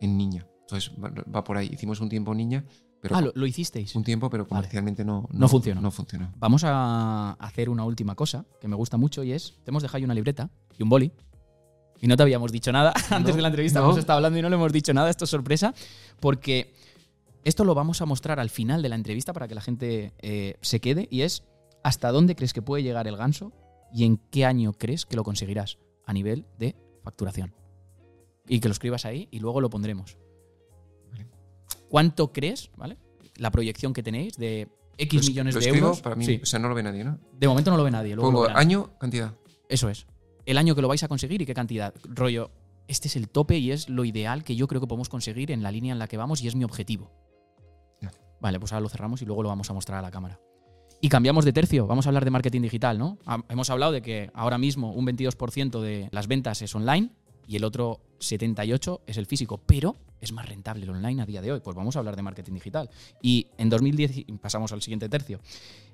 [0.00, 0.46] en niña.
[0.62, 1.70] Entonces va, por ahí.
[1.72, 2.64] Hicimos un tiempo niña,
[3.00, 3.94] pero Ah, lo, lo hicisteis.
[3.94, 5.80] un tiempo, pero comercialmente no, No funcionó.
[5.80, 6.32] No funcionó.
[6.36, 9.98] Vamos a hacer una última cosa que me gusta mucho y es, te hemos dejado
[9.98, 11.12] ahí una libreta y un boli.
[12.00, 13.78] Y no te habíamos dicho nada antes de la entrevista.
[13.80, 13.86] no.
[13.86, 15.10] Hemos estado hablando y no le hemos dicho nada.
[15.10, 15.74] Esto es sorpresa
[16.20, 16.74] porque
[17.44, 20.56] esto lo vamos a mostrar al final de la entrevista para que la gente eh,
[20.62, 21.44] se quede y es
[21.82, 23.52] hasta dónde crees que puede llegar el ganso
[23.92, 27.54] y en qué año crees que lo conseguirás a nivel de facturación.
[28.48, 30.16] Y que lo escribas ahí y luego lo pondremos.
[31.10, 31.26] Vale.
[31.88, 32.98] ¿Cuánto crees, vale?
[33.36, 34.68] La proyección que tenéis de
[34.98, 36.00] X Lo- millones lo de euros.
[36.02, 36.40] Para mí, Sí.
[36.42, 37.18] o sea, no lo ve nadie, ¿no?
[37.32, 38.14] De momento no lo ve nadie.
[38.14, 39.34] Luego Pongo año, cantidad.
[39.68, 40.06] Eso es.
[40.46, 41.94] El año que lo vais a conseguir y qué cantidad.
[42.04, 42.50] Rollo,
[42.86, 45.62] este es el tope y es lo ideal que yo creo que podemos conseguir en
[45.62, 47.10] la línea en la que vamos y es mi objetivo.
[48.40, 50.38] Vale, pues ahora lo cerramos y luego lo vamos a mostrar a la cámara.
[51.00, 53.16] Y cambiamos de tercio, vamos a hablar de marketing digital, ¿no?
[53.24, 57.10] Ha- Hemos hablado de que ahora mismo un 22% de las ventas es online
[57.46, 61.42] y el otro 78% es el físico, pero es más rentable el online a día
[61.42, 61.60] de hoy.
[61.60, 62.88] Pues vamos a hablar de marketing digital.
[63.20, 65.40] Y en 2010, y pasamos al siguiente tercio,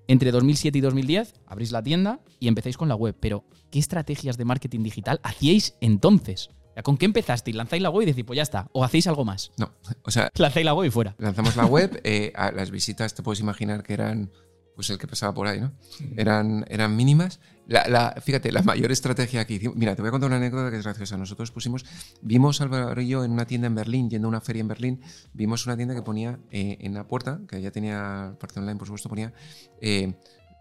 [0.06, 4.36] entre 2007 y 2010 abrís la tienda y empecéis con la web, pero ¿qué estrategias
[4.36, 6.50] de marketing digital hacíais entonces?
[6.84, 7.56] ¿Con qué empezasteis?
[7.56, 8.68] ¿Lanzáis la web y decís, pues ya está?
[8.72, 9.52] ¿O hacéis algo más?
[9.58, 9.72] No,
[10.02, 11.14] o sea, Lanzáis la web y fuera.
[11.18, 14.30] lanzamos la web, eh, a las visitas te puedes imaginar que eran
[14.74, 15.72] pues el que pasaba por ahí, ¿no?
[16.16, 17.40] Eran, eran mínimas.
[17.66, 19.76] La, la- fíjate, la mayor estrategia que hicimos.
[19.76, 21.16] Mira, te voy a contar una anécdota que es graciosa.
[21.16, 21.84] Nosotros pusimos,
[22.22, 25.02] vimos Álvaro y yo en una tienda en Berlín, yendo a una feria en Berlín,
[25.34, 28.86] vimos una tienda que ponía eh, en la puerta, que ya tenía parte online, por
[28.86, 29.32] supuesto, ponía
[29.80, 30.14] eh,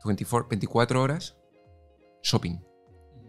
[0.05, 1.35] 24, 24 horas
[2.23, 2.59] shopping.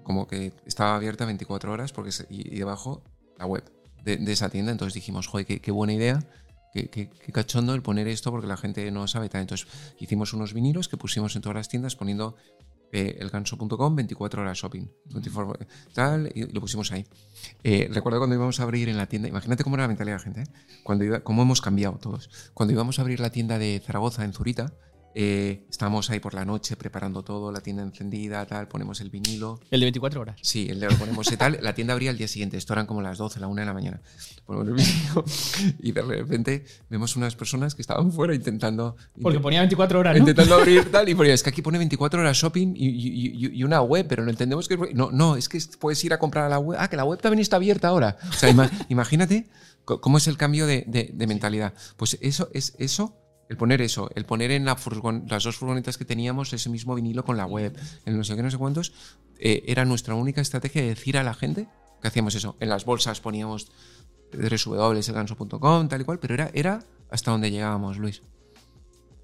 [0.03, 3.05] Como que estaba abierta 24 horas porque se- y, y debajo
[3.39, 3.63] la web
[4.03, 4.73] de, de esa tienda.
[4.73, 6.19] Entonces dijimos, joder, qué, qué buena idea.
[6.73, 9.41] Qué, qué- qué cachondo el poner esto porque la gente no sabe tal.
[9.43, 9.67] Entonces
[9.99, 12.37] hicimos unos vinilos que pusimos en todas las tiendas poniendo
[12.93, 14.87] eh, elganso.com 24 horas shopping.
[15.07, 17.07] 24 tal, y lo pusimos ahí.
[17.63, 20.19] Eh, recuerdo cuando íbamos a abrir en la tienda, imagínate cómo era la mentalidad de
[20.19, 20.81] la gente, ¿eh?
[20.83, 22.31] cuando iba, cómo hemos cambiado todos.
[22.53, 24.75] Cuando íbamos a abrir la tienda de Zaragoza en Zurita,
[25.15, 29.59] eh, estábamos ahí por la noche preparando todo, la tienda encendida, tal, ponemos el vinilo,
[29.71, 30.37] El de 24 horas.
[30.43, 31.59] Sí, el de lo ponemos y tal.
[31.63, 32.57] La tienda abría al día siguiente.
[32.57, 34.01] Esto eran como las 12, la 1 de la mañana.
[34.47, 35.25] Ponemos el vídeo
[35.81, 38.97] y de repente vemos unas personas que estaban fuera intentando.
[39.21, 40.19] Porque ponía 24 horas, ¿no?
[40.21, 43.59] Intentando abrir tal y ponía, es que aquí pone 24 horas shopping y, y- y-
[43.59, 46.45] y una web, pero no entendemos que no, no, es que puedes ir a comprar
[46.45, 46.79] a la web.
[46.81, 48.17] Ah, que la web también está abierta ahora.
[48.29, 49.49] O sea, ima- imagínate
[49.85, 51.75] cómo es el cambio de, de- de mentalidad.
[51.97, 53.17] Pues eso es eso,
[53.51, 57.37] el poner eso, el poner en las dos furgonetas que teníamos ese mismo vinilo con
[57.37, 57.77] la web,
[58.07, 58.93] en no sé qué, no sé cuántos,
[59.41, 61.67] eh, era nuestra única estrategia de decir a la gente
[62.01, 62.55] que hacíamos eso.
[62.61, 63.73] En las bolsas poníamos
[64.33, 68.23] www.elganso.com, tal y cual, pero era, era hasta donde llegábamos, Luis.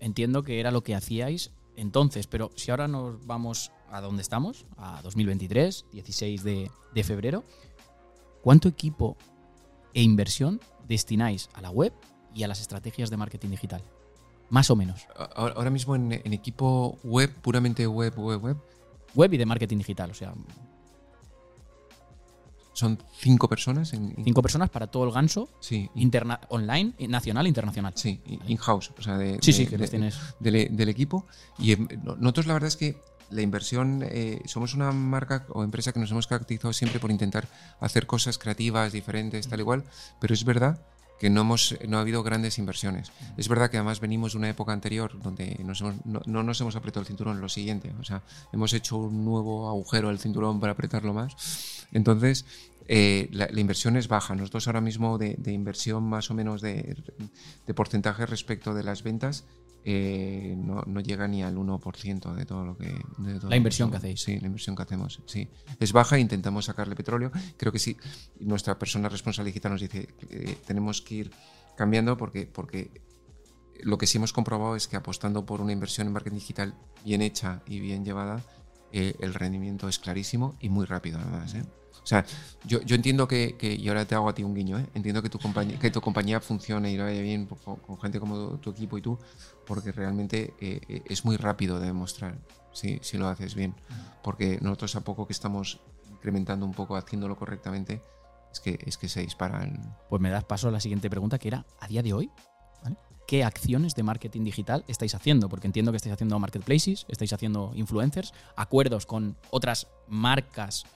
[0.01, 4.67] Entiendo que era lo que hacíais entonces, pero si ahora nos vamos a donde estamos,
[4.77, 7.45] a 2023, 16 de, de febrero,
[8.43, 9.17] ¿cuánto equipo
[9.95, 11.93] e inversión destináis a la web
[12.35, 13.83] y a las estrategias de marketing digital?
[14.51, 15.07] Más o menos.
[15.35, 18.57] Ahora, mismo en, en equipo web, puramente web, web, web,
[19.15, 20.35] Web y de marketing digital, o sea,
[22.75, 23.93] son cinco personas.
[23.95, 27.95] En, Cinco personas para todo el ganso Sí, in- interna online, nacional e internacional.
[27.97, 30.19] sí, in-house, o sea, de, Sí, de- sí, que de- los tienes.
[30.41, 31.25] del, del equipo.
[31.59, 35.65] Y em, no- nosotros la verdad es que la inversión, eh, somos una marca o
[35.65, 37.49] empresa que nos hemos caracterizado siempre por intentar
[37.81, 39.85] hacer cosas creativas, diferentes, tal igual,
[40.21, 40.79] pero es verdad
[41.19, 43.13] que no, hemos, no ha habido grandes inversiones.
[43.37, 47.01] Es verdad que además venimos de una época anterior donde no, no nos hemos apretado
[47.01, 51.15] el cinturón, lo siguiente, o sea, hemos hecho un nuevo agujero al cinturón para apretarlo
[51.15, 51.87] más.
[51.93, 52.45] Entonces,
[52.89, 54.35] eh, la, inversión es baja.
[54.35, 56.97] Nosotros ahora mismo de, de inversión más o menos de,
[57.67, 59.45] de porcentaje respecto de las ventas
[59.89, 62.89] eh, no, no llega ni al 1% de todo lo que...
[63.19, 64.21] de todo La lo inversión que hacéis.
[64.21, 65.49] Sí, la inversión que hacemos, sí.
[65.79, 67.31] Es baja intentamos sacarle petróleo.
[67.57, 67.97] Creo que sí,
[68.41, 71.31] nuestra persona responsable digital nos dice que tenemos que ir
[71.77, 72.91] cambiando porque, porque
[73.81, 76.75] lo que sí hemos comprobado es que apostando por una inversión en marketing digital
[77.05, 78.43] bien hecha y bien llevada,
[78.91, 81.55] eh, el rendimiento es clarísimo y muy rápido además.
[81.55, 81.63] ¿eh?
[82.03, 82.25] O sea,
[82.65, 84.87] yo, yo entiendo que, y ahora te hago a ti un guiño, ¿eh?
[84.95, 88.71] entiendo que tu, compañía, que tu compañía funcione y vaya bien con, gente como tu
[88.71, 89.19] equipo y tú,
[89.67, 92.39] porque realmente eh, eh, es muy rápido de demostrar
[92.73, 93.75] si, si lo haces bien.
[94.23, 95.81] Porque nosotros a poco que estamos
[96.11, 98.03] incrementando un poco, haciéndolo correctamente,
[98.53, 99.79] es que, es que se dispara el...
[100.09, 102.31] Pues me das paso a la siguiente pregunta, que era, a día de hoy.
[103.27, 105.49] ¿qué acciones de marketing digital estáis haciendo?
[105.49, 110.87] Porque entiendo que estáis haciendo marketplaces, estáis haciendo influencers, acuerdos con otras marcas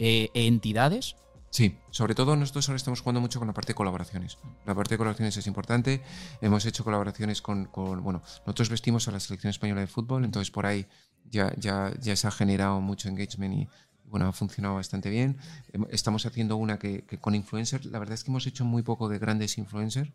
[0.00, 1.14] eh, entidades.
[1.50, 4.38] Sí, sobre todo nosotros ahora estamos jugando mucho con la parte de colaboraciones.
[4.66, 6.00] La parte de colaboraciones es importante.
[6.40, 10.50] Hemos hecho colaboraciones con, con- bueno, nosotros vestimos a la selección española de fútbol, entonces
[10.52, 10.86] por ahí
[11.24, 13.68] ya, ya, ya se ha generado mucho engagement y
[14.10, 15.36] bueno, ha funcionado bastante bien.
[15.90, 19.08] Estamos haciendo una que, que con influencers, la verdad es que hemos hecho muy poco
[19.08, 20.10] de grandes influencers.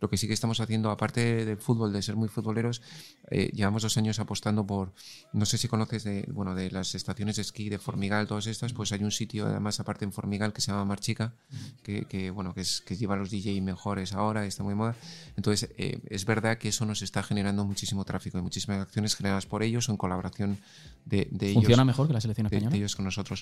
[0.00, 2.82] Lo que sí que estamos haciendo, aparte del fútbol, de ser muy futboleros,
[3.30, 4.92] eh, llevamos dos años apostando por,
[5.32, 8.72] no sé si conoces de, bueno, de las estaciones de esquí de Formigal, todas estas,
[8.72, 11.34] pues hay un sitio además aparte en Formigal que se llama Marchica,
[11.82, 14.72] que, que, bueno, que, es, que lleva a los DJ mejores ahora, y está muy
[14.72, 14.96] de moda.
[15.36, 19.46] Entonces, eh, es verdad que eso nos está generando muchísimo tráfico y muchísimas acciones generadas
[19.46, 20.58] por ellos en colaboración
[21.04, 22.72] de, de ellos ¿Funciona mejor que la selección de, española?
[22.72, 23.39] de ellos con nosotros.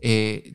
[0.00, 0.54] Eh,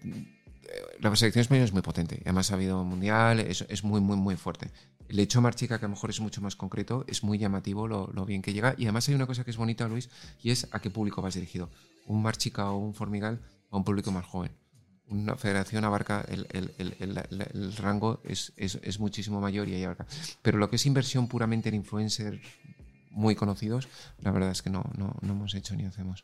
[1.00, 2.20] la selección española es muy potente.
[2.24, 4.72] Además ha habido mundial, es, muy, muy, muy fuerte.
[5.10, 8.08] El hecho Marchica, que a lo mejor es mucho más concreto, es muy llamativo lo,
[8.26, 8.74] bien que llega.
[8.78, 10.10] Y además hay una cosa que es bonita, Luis,
[10.42, 11.70] y es a qué público vas dirigido.
[12.08, 14.52] Un Marchica o un Formigal a un público más joven.
[15.10, 20.08] Una federación abarca el rango es, es- es muchísimo mayor y ahí abarca.
[20.42, 22.40] Pero lo que es inversión puramente en influencers
[23.12, 23.90] muy conocidos,
[24.22, 26.24] la verdad es que no, no, no hemos hecho ni hacemos.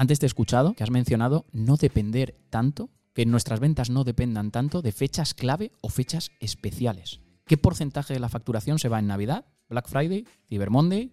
[0.00, 4.50] Antes te he escuchado que has mencionado no depender tanto, que nuestras ventas no dependan
[4.50, 7.20] tanto de fechas clave o fechas especiales.
[7.44, 11.12] ¿Qué porcentaje de la facturación se va en Navidad, Black Friday, Cyber Monday?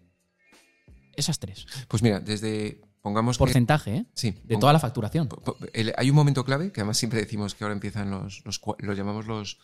[1.17, 1.65] Esas tres.
[1.89, 3.39] Pues mira, desde, pongamos que...
[3.39, 4.05] Porcentaje, ¿eh?
[4.13, 5.29] Sí, De toda la facturación.
[5.73, 8.97] el- hay un momento clave que además siempre decimos que ahora empiezan los, los, los
[8.97, 9.57] llamamos los,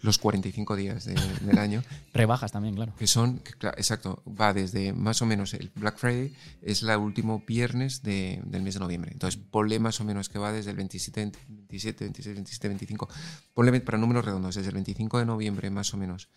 [0.00, 1.82] los 45 días de- del año,
[2.14, 2.94] Rebajas también, claro.
[2.96, 7.42] que son, que, exacto, va desde más o menos el Black Friday, es el último
[7.46, 9.10] viernes de- del mes de noviembre.
[9.12, 13.08] Entonces, ponle más o menos que va desde el 27, 27, 26, 27, 25,
[13.52, 16.28] ponle para números redondos, desde el 25 de noviembre más o menos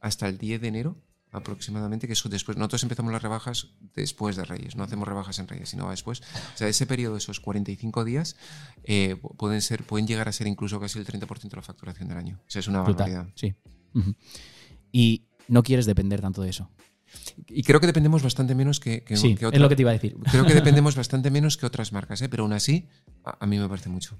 [0.00, 0.96] hasta el 10 de enero
[1.30, 5.48] aproximadamente, que eso después, nosotros empezamos las rebajas después de Reyes, no hacemos rebajas en
[5.48, 6.20] Reyes, sino después.
[6.54, 8.36] O sea, ese periodo, esos 45 días,
[8.84, 12.08] eh, pu- pueden, ser, pueden llegar a ser incluso casi el 30% de la facturación
[12.08, 12.40] del año.
[12.46, 13.28] O sea, es una barbaridad.
[13.34, 13.54] Sí.
[14.92, 16.70] Y no quieres depender tanto de eso.
[17.46, 19.90] Y creo que dependemos bastante menos que, que, Sí, que es lo que te iba
[19.90, 20.16] a decir.
[20.30, 22.28] Creo que dependemos bastante menos que otras marcas, ¿eh?
[22.28, 22.86] pero aún así,
[23.24, 24.18] a, a mí me parece mucho.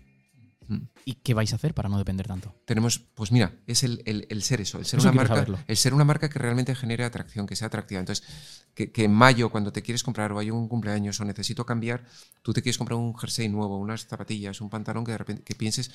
[0.68, 0.76] Mm.
[1.06, 2.54] ¿Y qué vais a hacer para no depender tanto?
[2.66, 5.58] Tenemos, pues mira, es el, el- el ser eso, el ser, Eso una marca, saberlo.
[5.66, 8.00] el ser una marca que realmente genere atracción, que sea atractiva.
[8.00, 8.26] Entonces,
[8.74, 12.04] que, que en mayo, cuando te quieres comprar o hay un cumpleaños o necesito cambiar,
[12.42, 15.54] tú te quieres comprar un jersey nuevo, unas zapatillas, un pantalón que de repente que
[15.54, 15.90] pienses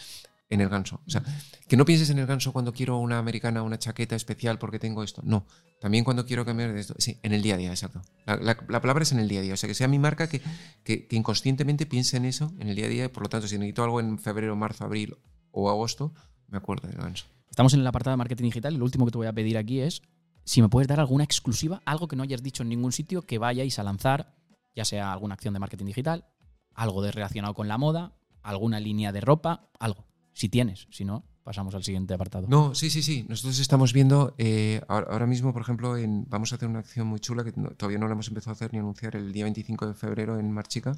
[0.50, 1.02] en el ganso.
[1.08, 1.24] O sea,
[1.68, 5.02] que no pienses en el ganso cuando quiero una americana, una chaqueta especial porque tengo
[5.04, 5.22] esto.
[5.26, 5.46] No,
[5.80, 6.94] también cuando quiero cambiar de esto.
[7.00, 8.02] Sí, en el día a día, exacto.
[8.26, 9.54] La, la- la palabra es en el día a día.
[9.54, 10.42] O sea, que sea mi marca que,
[10.84, 13.12] que, inconscientemente piense en eso en el día a día.
[13.12, 15.16] Por lo tanto, si necesito algo en febrero, marzo, abril
[15.52, 16.14] o agosto,
[16.48, 17.26] me acuerdo del ganso.
[17.50, 19.80] Estamos en el apartado de marketing digital lo último que te voy a pedir aquí
[19.80, 20.02] es
[20.44, 23.38] si me puedes dar alguna exclusiva, algo que no hayas dicho en ningún sitio que
[23.38, 24.36] vayáis a lanzar,
[24.76, 26.26] ya sea alguna acción de marketing digital,
[26.74, 30.06] algo relacionado con la moda, alguna línea de ropa, algo.
[30.34, 32.48] Si tienes, si no, pasamos al siguiente apartado.
[32.48, 33.26] No, sí, sí, sí.
[33.30, 37.20] Nosotros estamos viendo, eh, ahora, mismo, por ejemplo, en- vamos a hacer una acción muy
[37.20, 39.94] chula que todavía no la hemos empezado a hacer ni anunciar el día 25 de
[39.94, 40.96] febrero en Marchica,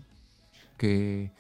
[0.78, 1.32] que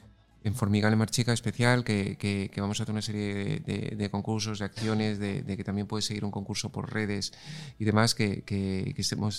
[0.46, 4.66] en Formigal en Marchica especial, que, que- vamos a hacer una serie de, concursos, de
[4.66, 7.34] acciones, de, que también puedes seguir un concurso por redes
[7.80, 8.93] y demás, que, que-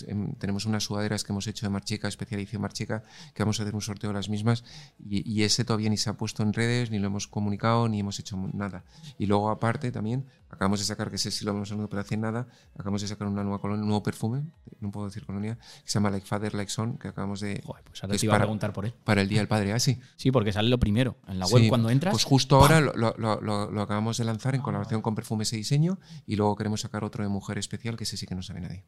[0.09, 3.04] em, tenemos unas sudaderas que hemos hecho de Marchica, especial Marchica,
[3.34, 4.64] que vamos a hacer un sorteo de las mismas
[4.98, 8.00] y, y ese todavía ni se ha puesto en redes, ni lo hemos comunicado, ni
[8.00, 8.84] hemos hecho nada.
[9.16, 12.01] Y luego aparte también, acabamos de sacar, que ese sí lo vamos a hacer, pero
[12.01, 14.42] hace nada, acabamos de sacar una nueva colonia, un nuevo perfume,
[14.80, 17.62] no puedo decir colonia, que se llama Like Father, Like Son, que acabamos de...
[17.64, 18.94] Joder, pues ahora te iba a para- preguntar por él.
[19.05, 19.99] Para el Día del Padre, ah, sí.
[20.16, 21.16] Sí, porque sale lo primero.
[21.28, 22.12] En la web Sí, cuando entras.
[22.12, 25.53] Pues justo ahora lo, lo- lo- lo- lo acabamos de lanzar en colaboración con Perfumes
[25.53, 28.42] y Diseño y luego queremos sacar otro de mujer especial que ese sí que no
[28.42, 28.84] sabe nadie.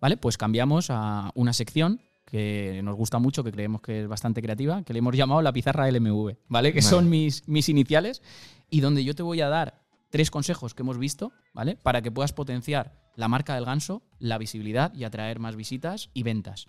[0.00, 4.40] Vale, pues cambiamos a una sección que nos gusta mucho, que creemos que es bastante
[4.40, 6.72] creativa, que le hemos llamado la pizarra LMV, ¿vale?
[6.72, 6.88] Que Vale.
[6.90, 8.22] son mis, mis iniciales
[8.68, 9.79] y donde yo te voy a dar
[10.10, 11.76] tres consejos que hemos visto, ¿vale?
[11.76, 16.22] Para que puedas potenciar la marca del ganso, la visibilidad y atraer más visitas y
[16.22, 16.66] ventas.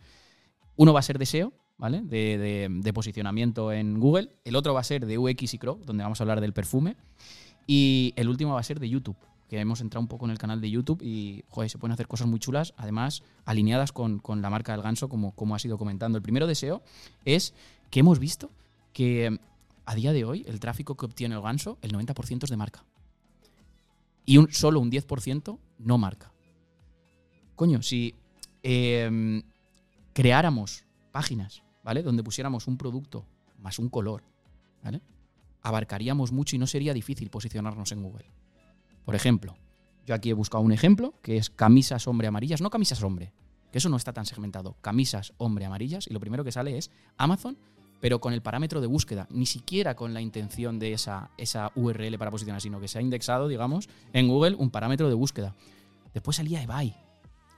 [0.76, 2.02] Uno va a ser de SEO, ¿vale?
[2.04, 4.30] De posicionamiento en Google.
[4.46, 6.96] El otro va a ser de UX y CRO, donde vamos a hablar del perfume.
[7.68, 9.18] Y el último va a ser de YouTube,
[9.50, 12.08] que hemos entrado un poco en el canal de YouTube y, joder, se pueden hacer
[12.08, 15.78] cosas muy chulas, además alineadas con, con la marca del ganso, como, como has ido
[15.78, 16.18] comentando.
[16.18, 16.82] El primero deseo
[17.26, 17.54] es
[17.89, 18.52] que hemos visto
[18.94, 19.39] que
[19.86, 22.84] a día de hoy el tráfico que obtiene el ganso, el 90% es de marca.
[24.26, 26.32] Y un, solo un 10% no marca.
[27.56, 28.16] Coño, si
[28.64, 29.42] eh,
[30.14, 32.04] creáramos páginas, ¿vale?
[32.04, 33.26] Donde pusiéramos un producto
[33.60, 34.24] más un color,
[34.84, 35.02] ¿vale?
[35.62, 38.26] Abarcaríamos mucho y no sería difícil posicionarnos en Google.
[39.06, 39.56] Por ejemplo,
[40.06, 43.34] yo aquí he buscado un ejemplo que es camisas hombre amarillas, no camisas hombre,
[43.72, 46.90] que eso no está tan segmentado, camisas hombre amarillas y lo primero que sale es
[47.18, 47.58] Amazon,
[48.02, 52.18] pero con el parámetro de búsqueda, ni siquiera con la intención de esa, esa URL
[52.18, 55.56] para posicionar, sino que se ha indexado, digamos, en Google un parámetro de búsqueda.
[56.14, 56.95] Después salía eBay.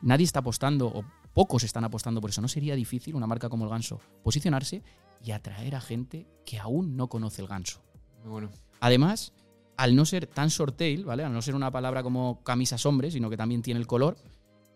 [0.02, 2.42] Nadie está apostando, o pocos están apostando por eso.
[2.42, 4.84] No sería difícil una marca como el ganso posicionarse
[5.24, 7.82] y atraer a gente que aún no conoce el ganso.
[8.22, 8.50] Muy bueno.
[8.82, 9.32] Además,
[9.78, 11.24] al no ser tan short-tail, ¿vale?
[11.24, 14.18] Al no ser una palabra como camisas hombres, sino que también tiene el color,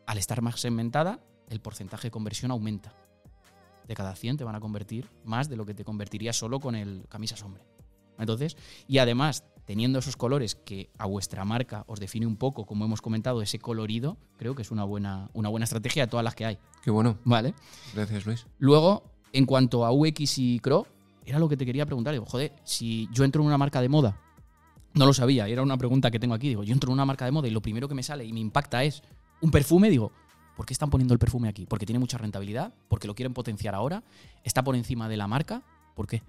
[0.05, 2.93] al estar más segmentada, el porcentaje de conversión aumenta.
[3.87, 6.75] De cada 100 te van a convertir más de lo que te convertiría solo con
[6.75, 7.63] el camisas hombre.
[8.19, 8.57] Entonces,
[8.87, 13.01] y además, teniendo esos colores que a vuestra marca os define un poco, como hemos
[13.01, 16.45] comentado, ese colorido, creo que es una buena, una buena estrategia de todas las que
[16.45, 16.57] hay.
[16.83, 17.17] Qué bueno.
[17.23, 17.53] ¿Vale?
[17.93, 18.47] Gracias, Luis.
[18.59, 20.87] Luego, en cuanto a UX y CRO,
[21.25, 22.13] era lo que te quería preguntar.
[22.13, 24.19] Digo, joder, si yo entro en una marca de moda,
[24.93, 26.47] no lo sabía, era una pregunta que tengo aquí.
[26.49, 28.33] Digo, yo entro en una marca de moda y lo primero que me sale y
[28.33, 29.03] me impacta es
[29.41, 29.89] un perfume.
[29.89, 30.11] Digo,
[30.57, 31.65] ¿por qué están poniendo el perfume aquí?
[31.65, 32.73] ¿Porque tiene mucha rentabilidad?
[32.89, 34.03] ¿Porque lo quieren potenciar ahora?
[34.43, 35.61] ¿Está por encima de la marca?
[35.95, 36.21] ¿Por qué?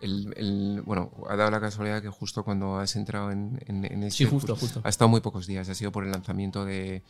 [0.00, 4.02] El, el- bueno, ha dado la casualidad que justo cuando has entrado en, en, en
[4.04, 4.80] este Sí, justo, justo.
[4.84, 7.02] ha estado muy pocos días, ha sido por el lanzamiento de...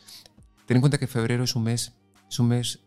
[0.67, 1.93] Ten en cuenta que febrero es un mes,
[2.29, 2.81] es un mes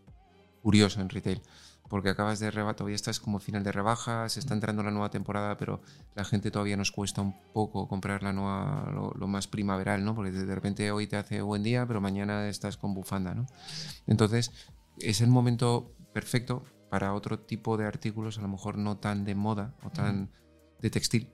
[0.63, 1.41] curioso en retail,
[1.89, 5.57] porque acabas de rebajar, todavía estás como final de rebajas, está entrando la nueva temporada,
[5.57, 5.81] pero
[6.15, 10.15] la gente todavía nos cuesta un poco comprar la nueva, lo, lo más primaveral, ¿no?
[10.15, 13.45] Porque de repente hoy te hace buen día, pero mañana estás con bufanda, ¿no?
[14.05, 14.51] Entonces,
[14.99, 19.35] es el momento perfecto para otro tipo de artículos, a lo mejor no tan de
[19.35, 20.31] moda o tan
[20.81, 21.29] de textil,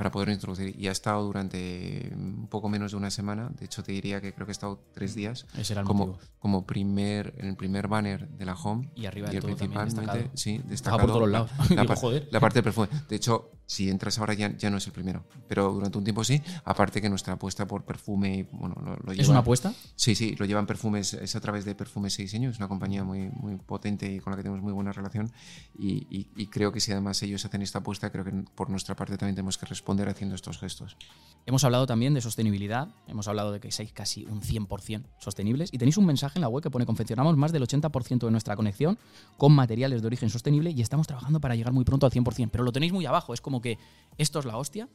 [0.00, 0.74] para poder introducir.
[0.80, 3.50] Y ha estado durante un poco menos de una semana.
[3.58, 6.06] De hecho, te diría que creo que ha estado tres días Ese era el como,
[6.06, 6.24] motivo.
[6.38, 8.90] como primer, en el primer banner de la home.
[8.94, 10.30] Y arriba y el todo principalmente, destacado.
[10.32, 11.00] sí, destacado.
[11.02, 11.50] por todos la- lados.
[11.58, 12.28] La, Digo, par- joder.
[12.30, 12.88] la parte del perfume.
[13.10, 16.24] De hecho, si entras ahora ya, ya no es el primero, pero durante un tiempo
[16.24, 16.42] sí.
[16.64, 19.72] Aparte que nuestra apuesta por perfume, bueno, lo, lo ¿Es lleva- una apuesta?
[19.94, 23.04] Sí, sí, lo llevan perfumes, es a través de Perfumes y Diseño, es una compañía
[23.04, 25.30] muy, muy potente y con la que tenemos muy buena relación
[25.78, 28.96] y, y- y creo que si además ellos hacen esta apuesta, creo que por nuestra
[28.96, 30.96] parte también tenemos que responder haciendo estos gestos.
[31.46, 35.78] Hemos hablado también de sostenibilidad, hemos hablado de que sois casi un 100% sostenibles y
[35.78, 38.98] tenéis un mensaje en la web que pone confeccionamos más del 80% de nuestra conexión
[39.38, 42.64] con materiales de origen sostenible y estamos trabajando para llegar muy pronto al 100%, pero
[42.64, 43.78] lo tenéis muy abajo, es como que
[44.18, 44.88] esto es la hostia,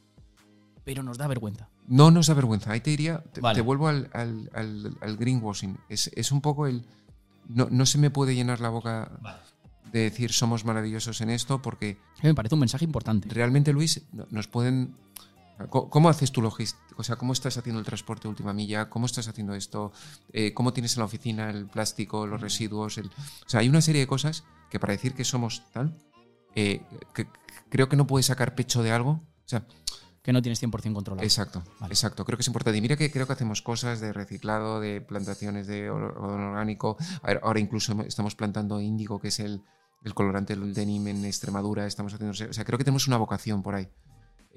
[0.84, 1.68] pero nos da vergüenza.
[1.88, 3.56] No nos da vergüenza, ahí te diría, te, Vale.
[3.56, 6.84] te vuelvo al, al- al- al greenwashing, es, es un poco el...
[7.48, 9.20] No, no se me puede llenar la boca
[9.92, 13.28] de decir somos maravillosos en esto porque Me parece un mensaje importante.
[13.28, 14.94] realmente, Luis, no- nos pueden.
[15.70, 16.84] ¿Cómo cómo haces tu logística?
[16.98, 18.90] O sea, ¿cómo estás haciendo el transporte última milla?
[18.90, 19.90] ¿Cómo estás haciendo esto?
[20.32, 22.98] Eh, ¿Cómo tienes en la oficina el plástico, los residuos?
[22.98, 25.96] el- O sea, hay una serie de cosas que para decir que somos tal,
[26.56, 26.82] eh,
[27.14, 27.28] que-
[27.68, 29.10] creo que no puedes sacar pecho de algo.
[29.10, 29.64] O sea,
[30.22, 31.24] Que no tienes 100% controlado.
[31.24, 31.92] exacto, Vale.
[31.92, 32.24] exacto.
[32.24, 32.76] Creo que es importante.
[32.78, 36.96] Y mira que creo que hacemos cosas de reciclado, de plantaciones de orgánico.
[37.22, 39.62] Ahora ahora incluso estamos plantando índigo, que es el,
[40.02, 41.86] el colorante del denim en Extremadura.
[41.86, 43.88] Estamos haciendo, o sea, creo que tenemos una vocación por ahí.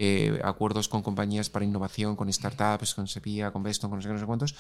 [0.02, 4.08] Eh, acuerdos con compañías para innovación, con startups, con Sepia, con Beston, con no sé
[4.08, 4.56] qué, no sé cuántos.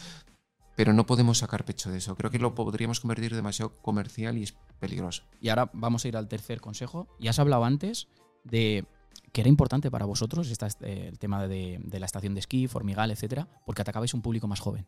[0.79, 2.15] Pero no podemos sacar pecho de eso.
[2.15, 5.23] Creo que lo podríamos convertir demasiado comercial y es peligroso.
[5.41, 7.09] Y ahora vamos a ir al tercer consejo.
[7.19, 8.07] Ya has hablado antes
[8.45, 8.85] de
[9.33, 12.69] que era importante para vosotros esta- eh, el tema de, de la estación de esquí,
[12.69, 14.87] Formigal, etcétera, porque atacabais un público más joven.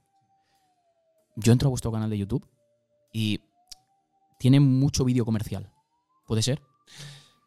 [1.36, 2.48] Yo entro a vuestro canal de YouTube
[3.12, 3.42] y
[4.40, 5.74] tiene mucho vídeo comercial.
[6.26, 6.62] ¿Puede ser?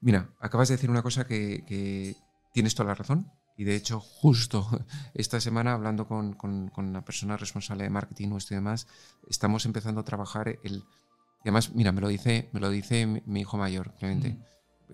[0.03, 2.15] Mira, acabas de decir una cosa que, que
[2.53, 3.33] tienes toda la razón.
[3.57, 4.69] Y de hecho, justo
[5.15, 8.87] esta semana, hablando con, con- con la persona responsable de marketing nuestro y demás,
[9.29, 10.77] estamos empezando a trabajar el.
[10.77, 14.39] Y además, mira, me lo dice, me lo dice mi, hijo mayor, Clemente.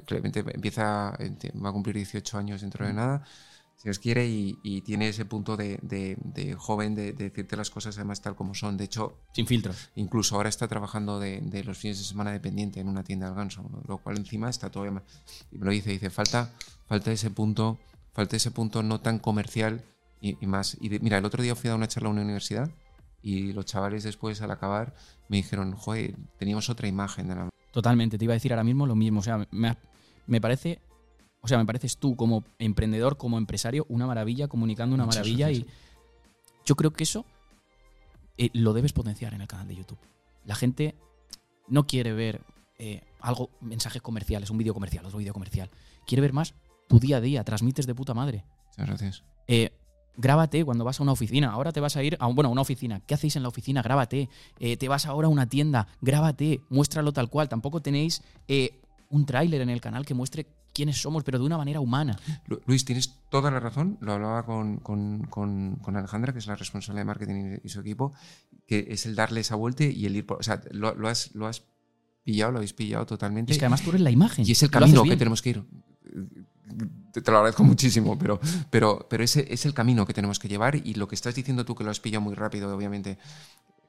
[0.07, 1.17] Clemente empieza,
[1.63, 3.25] va a cumplir 18 años dentro de nada,
[3.77, 7.57] si Dios quiere, y, y tiene ese punto de, de- de joven de, de decirte
[7.57, 8.77] las cosas además tal como son.
[8.77, 9.91] De hecho, Sin filtros.
[9.97, 13.35] Incluso ahora está trabajando de, de los fines de semana dependiente en una tienda del
[13.37, 15.03] ganso, lo cual encima está todavía más.
[15.51, 16.53] Y me lo dice, dice, falta,
[16.87, 17.79] falta ese punto,
[18.13, 19.83] falta ese punto no tan comercial
[20.21, 20.77] y, y más.
[20.81, 22.71] Y de- mira, el otro día fui a dar una charla a una universidad
[23.23, 24.95] y los chavales después al acabar
[25.29, 28.87] me dijeron, joder, teníamos otra imagen de la Totalmente, te iba a decir ahora mismo
[28.87, 29.21] lo mismo.
[29.21, 29.77] O sea, me,
[30.27, 30.81] me parece.
[31.43, 35.47] O sea, me pareces tú como emprendedor, como empresario, una maravilla, comunicando una Muchas maravilla.
[35.47, 35.67] gracias.
[35.69, 37.25] Y yo creo que eso
[38.37, 39.99] eh, lo debes potenciar en el canal de YouTube.
[40.45, 40.95] La gente
[41.69, 42.41] no quiere ver
[42.79, 45.71] eh, algo, mensajes comerciales, un vídeo comercial, otro vídeo comercial.
[46.07, 46.55] Quiere ver más
[46.91, 48.45] tu día a día, transmites de puta madre.
[48.77, 49.25] Muchas gracias.
[49.47, 49.71] Eh,
[50.17, 51.51] grábate cuando vas a una oficina.
[51.53, 53.01] Ahora te vas a ir a, bueno, a una oficina.
[53.07, 53.81] ¿Qué hacéis en la oficina?
[53.81, 54.29] Grábate.
[54.59, 55.87] Eh, te vas ahora a una tienda.
[56.01, 56.61] Grábate.
[56.69, 57.49] Muéstralo tal cual.
[57.49, 61.57] Tampoco tenéis eh, un tráiler en el canal que muestre quiénes somos, pero de una
[61.59, 62.19] manera humana.
[62.49, 63.97] Lu- Luis, tienes toda la razón.
[64.01, 67.69] Lo hablaba con, con- con- con Alejandra, que es la responsable de marketing y, y
[67.71, 68.13] su equipo,
[68.67, 70.39] que es el darle esa vuelta y el ir por.
[70.39, 71.63] O sea, lo, lo has, lo has
[72.25, 73.53] pillado, lo habéis pillado totalmente.
[73.53, 74.45] Es que además tú eres la imagen.
[74.47, 75.65] Y es el camino que tenemos que ir.
[77.13, 78.41] Te, te lo agradezco muchísimo, pero,
[78.71, 81.65] pero, pero ese es el camino que tenemos que llevar y lo que estás diciendo
[81.65, 83.19] tú, que lo has pillado muy rápido, obviamente,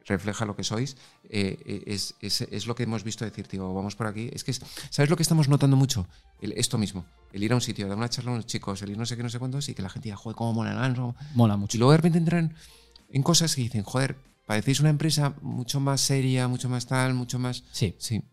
[0.05, 0.97] refleja lo que sois,
[1.29, 4.29] eh, es, es- es lo que hemos visto decir, tío, vamos por aquí.
[4.33, 6.07] Es que, es- ¿sabes lo que estamos notando mucho?
[6.41, 8.89] El- esto mismo, el ir a un sitio, dar una charla a unos chicos, el
[8.89, 10.71] ir no sé qué, no sé cuántos, y que la gente diga, joder, cómo mola
[10.71, 11.15] el ganso.
[11.35, 11.77] Mola Y mucho.
[11.77, 12.55] luego de repente entran
[13.09, 14.15] en cosas que dicen, joder,
[14.47, 17.63] parecéis una empresa mucho más seria, mucho más tal, mucho más...
[17.71, 17.93] Sí.
[17.99, 18.23] Sí.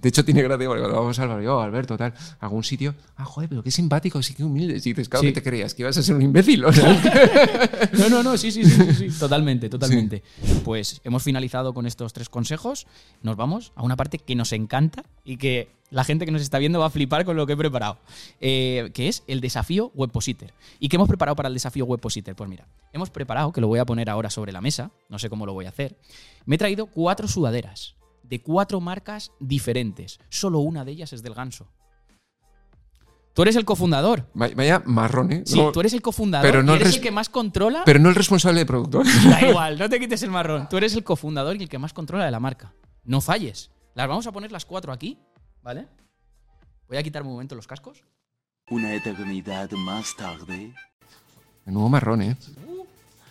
[0.00, 3.24] De hecho, tiene gracia porque cuando vamos Álvaro yo, Alberto, tal, a algún sitio, ah,
[3.24, 4.74] joder, pero qué simpático, sí, qué humilde.
[4.76, 5.28] Y dices, claro, Sí.
[5.28, 5.74] que te creías?
[5.74, 6.64] ¿Que ibas a ser un imbécil?
[6.64, 6.88] O sea,
[7.98, 9.18] No, no, no, sí, sí, sí, sí, sí.
[9.18, 10.22] Totalmente, totalmente.
[10.64, 12.86] Pues hemos finalizado con estos tres consejos.
[13.22, 16.58] Nos vamos a una parte que nos encanta y que la gente que nos está
[16.58, 17.98] viendo va a flipar con lo que he preparado.
[18.40, 20.50] eh, que es el desafío Webpositor.
[20.80, 22.34] ¿Y qué hemos preparado para el desafío Webpositor?
[22.34, 25.28] Pues mira, hemos preparado, que lo voy a poner ahora sobre la mesa, no sé
[25.28, 25.96] cómo lo voy a hacer.
[26.46, 30.18] Me he traído cuatro sudaderas de cuatro marcas diferentes.
[30.28, 31.68] Solo una de ellas es del ganso.
[33.34, 34.28] Tú eres el cofundador.
[34.34, 35.42] vaya, marrón, ¿eh?
[35.46, 36.46] Sí, No, tú eres el cofundador.
[36.46, 37.82] pero no y eres res- el que más controla.
[37.86, 39.02] Pero no el responsable de producto.
[39.24, 40.68] Da igual, no te quites el marrón.
[40.68, 42.74] Tú eres el cofundador y el que más controla de la marca.
[43.04, 43.70] No falles.
[43.94, 45.18] Las vamos a poner las cuatro aquí,
[45.62, 45.86] ¿vale?
[46.88, 48.02] Voy a quitarme un momento los cascos.
[48.68, 50.74] Una eternidad más tarde.
[51.64, 52.36] Menudo marrón, ¿eh?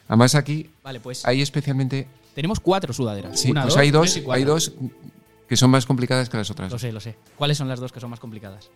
[0.07, 2.07] Además, aquí Vale, pues hay especialmente.
[2.33, 3.39] Tenemos cuatro sudaderas.
[3.39, 4.73] Sí, Una, pues dos, hay dos, y hay dos
[5.47, 6.71] que son más complicadas que las otras.
[6.71, 7.15] Lo sé, lo sé.
[7.37, 8.69] ¿Cuáles son las dos que son más complicadas?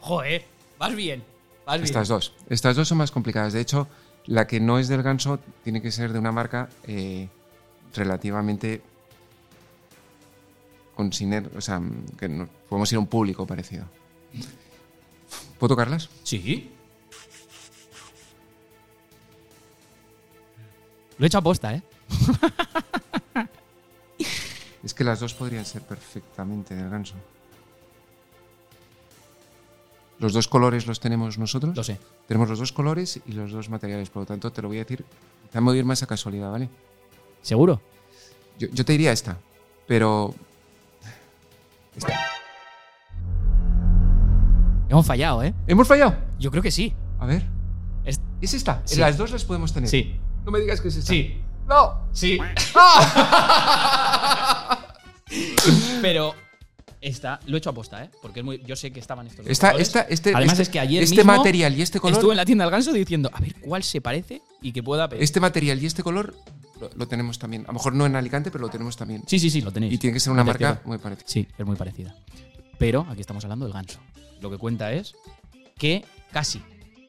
[0.00, 0.44] Joder,
[0.78, 1.22] vas bien.
[1.66, 1.84] Vas bien.
[1.84, 2.32] Estas dos.
[2.48, 3.52] Estas dos son más complicadas.
[3.52, 3.88] De hecho,
[4.26, 7.28] la que no es del ganso tiene que ser de una marca eh,
[7.94, 8.80] relativamente
[10.94, 11.82] con siner, o sea,
[12.18, 13.84] que no- podemos ir a un público parecido.
[15.58, 16.08] ¿Puedo tocarlas?
[16.22, 16.70] Sí.
[21.18, 21.82] Lo he hecho a posta, ¿eh?
[24.84, 27.14] Es que las dos podrían ser perfectamente del ganso.
[30.20, 31.76] Los dos colores los tenemos nosotros.
[31.76, 31.98] Lo sé.
[32.28, 34.10] Tenemos los dos colores y los dos materiales.
[34.10, 35.04] Por lo tanto, te lo voy a decir.
[35.50, 36.68] Te voy a ir más a casualidad, ¿vale?
[37.42, 37.80] ¿Seguro?
[38.58, 39.36] Yo, yo te diría esta,
[39.88, 40.34] pero.
[41.96, 42.14] Esta.
[44.88, 45.52] Hemos fallado, ¿eh?
[45.66, 46.14] ¿Hemos fallado?
[46.38, 46.94] Yo creo que sí.
[47.18, 47.44] A ver.
[48.04, 48.82] Es- ¿Es esta?
[48.84, 49.00] Sí.
[49.00, 49.90] Las dos las podemos tener.
[49.90, 50.16] Sí.
[50.44, 51.12] No me digas que es esta.
[51.12, 51.42] Sí.
[51.68, 52.08] No.
[52.12, 52.38] Sí.
[56.00, 56.34] Pero
[57.00, 58.10] esta lo he hecho a posta, ¿eh?
[58.22, 61.02] Porque es muy, yo sé que estaban estos Esta, este, Además este, es que ayer
[61.02, 62.16] este mismo material y este color.
[62.16, 65.08] Estuve en la tienda del ganso diciendo, a ver cuál se parece y que pueda
[65.08, 65.22] pedir.
[65.22, 66.34] Este material y este color
[66.80, 67.64] lo, lo tenemos también.
[67.64, 69.22] A lo mejor no en Alicante, pero lo tenemos también.
[69.26, 69.92] Sí, sí, sí, lo tenéis.
[69.92, 70.70] Y tiene que ser una Atención.
[70.70, 71.28] marca muy parecida.
[71.28, 72.14] Sí, es muy parecida.
[72.78, 73.98] Pero aquí estamos hablando del ganso.
[74.40, 75.14] Lo que cuenta es
[75.78, 76.62] que casi,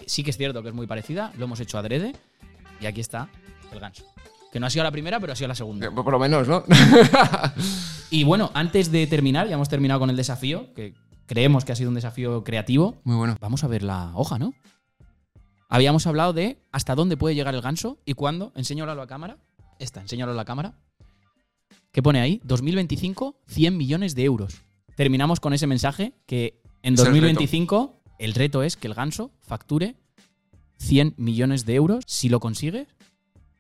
[0.06, 2.14] sí que es cierto que es muy parecida, lo hemos hecho adrede
[2.80, 3.30] y aquí está
[3.72, 4.06] el ganso.
[4.52, 5.88] Que no ha sido la primera, pero ha sido la segunda.
[5.88, 6.64] Eh, Por lo menos, ¿no?
[8.10, 10.94] Y bueno, antes de terminar, ya hemos terminado con el desafío, que
[11.26, 12.96] creemos que ha sido un desafío creativo.
[13.04, 13.36] Muy bueno.
[13.42, 14.54] Vamos a ver la hoja, ¿no?
[15.70, 18.54] Habíamos hablado de hasta dónde puede llegar el ganso y cuándo.
[18.56, 19.38] Enséñalo a la cámara.
[19.80, 20.76] Esta, enséñalo a la cámara.
[21.92, 22.40] ¿Qué pone ahí?
[22.46, 24.62] 2025, 100 millones de euros.
[24.96, 29.32] Terminamos con ese mensaje que en Es el 2025 el reto es que el ganso
[29.42, 29.96] facture
[30.78, 32.04] 100 millones de euros.
[32.08, 32.88] Si lo consigues,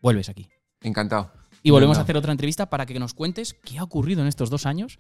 [0.02, 0.48] vuelves aquí.
[0.82, 1.32] Encantado.
[1.64, 4.50] Y volvemos a hacer otra entrevista para que nos cuentes qué ha ocurrido en estos
[4.50, 5.00] dos años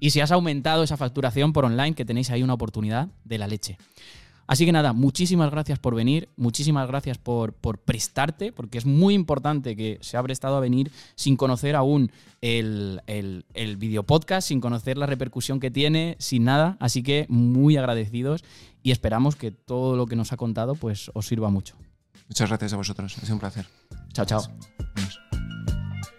[0.00, 3.46] y si has aumentado esa facturación por online, que tenéis ahí una oportunidad de la
[3.46, 3.78] leche.
[4.46, 9.12] Así que nada, muchísimas gracias por venir, muchísimas gracias por, por prestarte, porque es muy
[9.12, 12.10] importante que se ha prestado a venir sin conocer aún
[12.40, 16.78] el, el, el video podcast, sin conocer la repercusión que tiene, sin nada.
[16.80, 18.42] Así que muy agradecidos
[18.82, 21.76] y esperamos que todo lo que nos ha contado pues, os sirva mucho.
[22.28, 23.16] Muchas gracias a vosotros.
[23.16, 23.66] Ha sido un placer.
[24.12, 24.42] Chao, chao.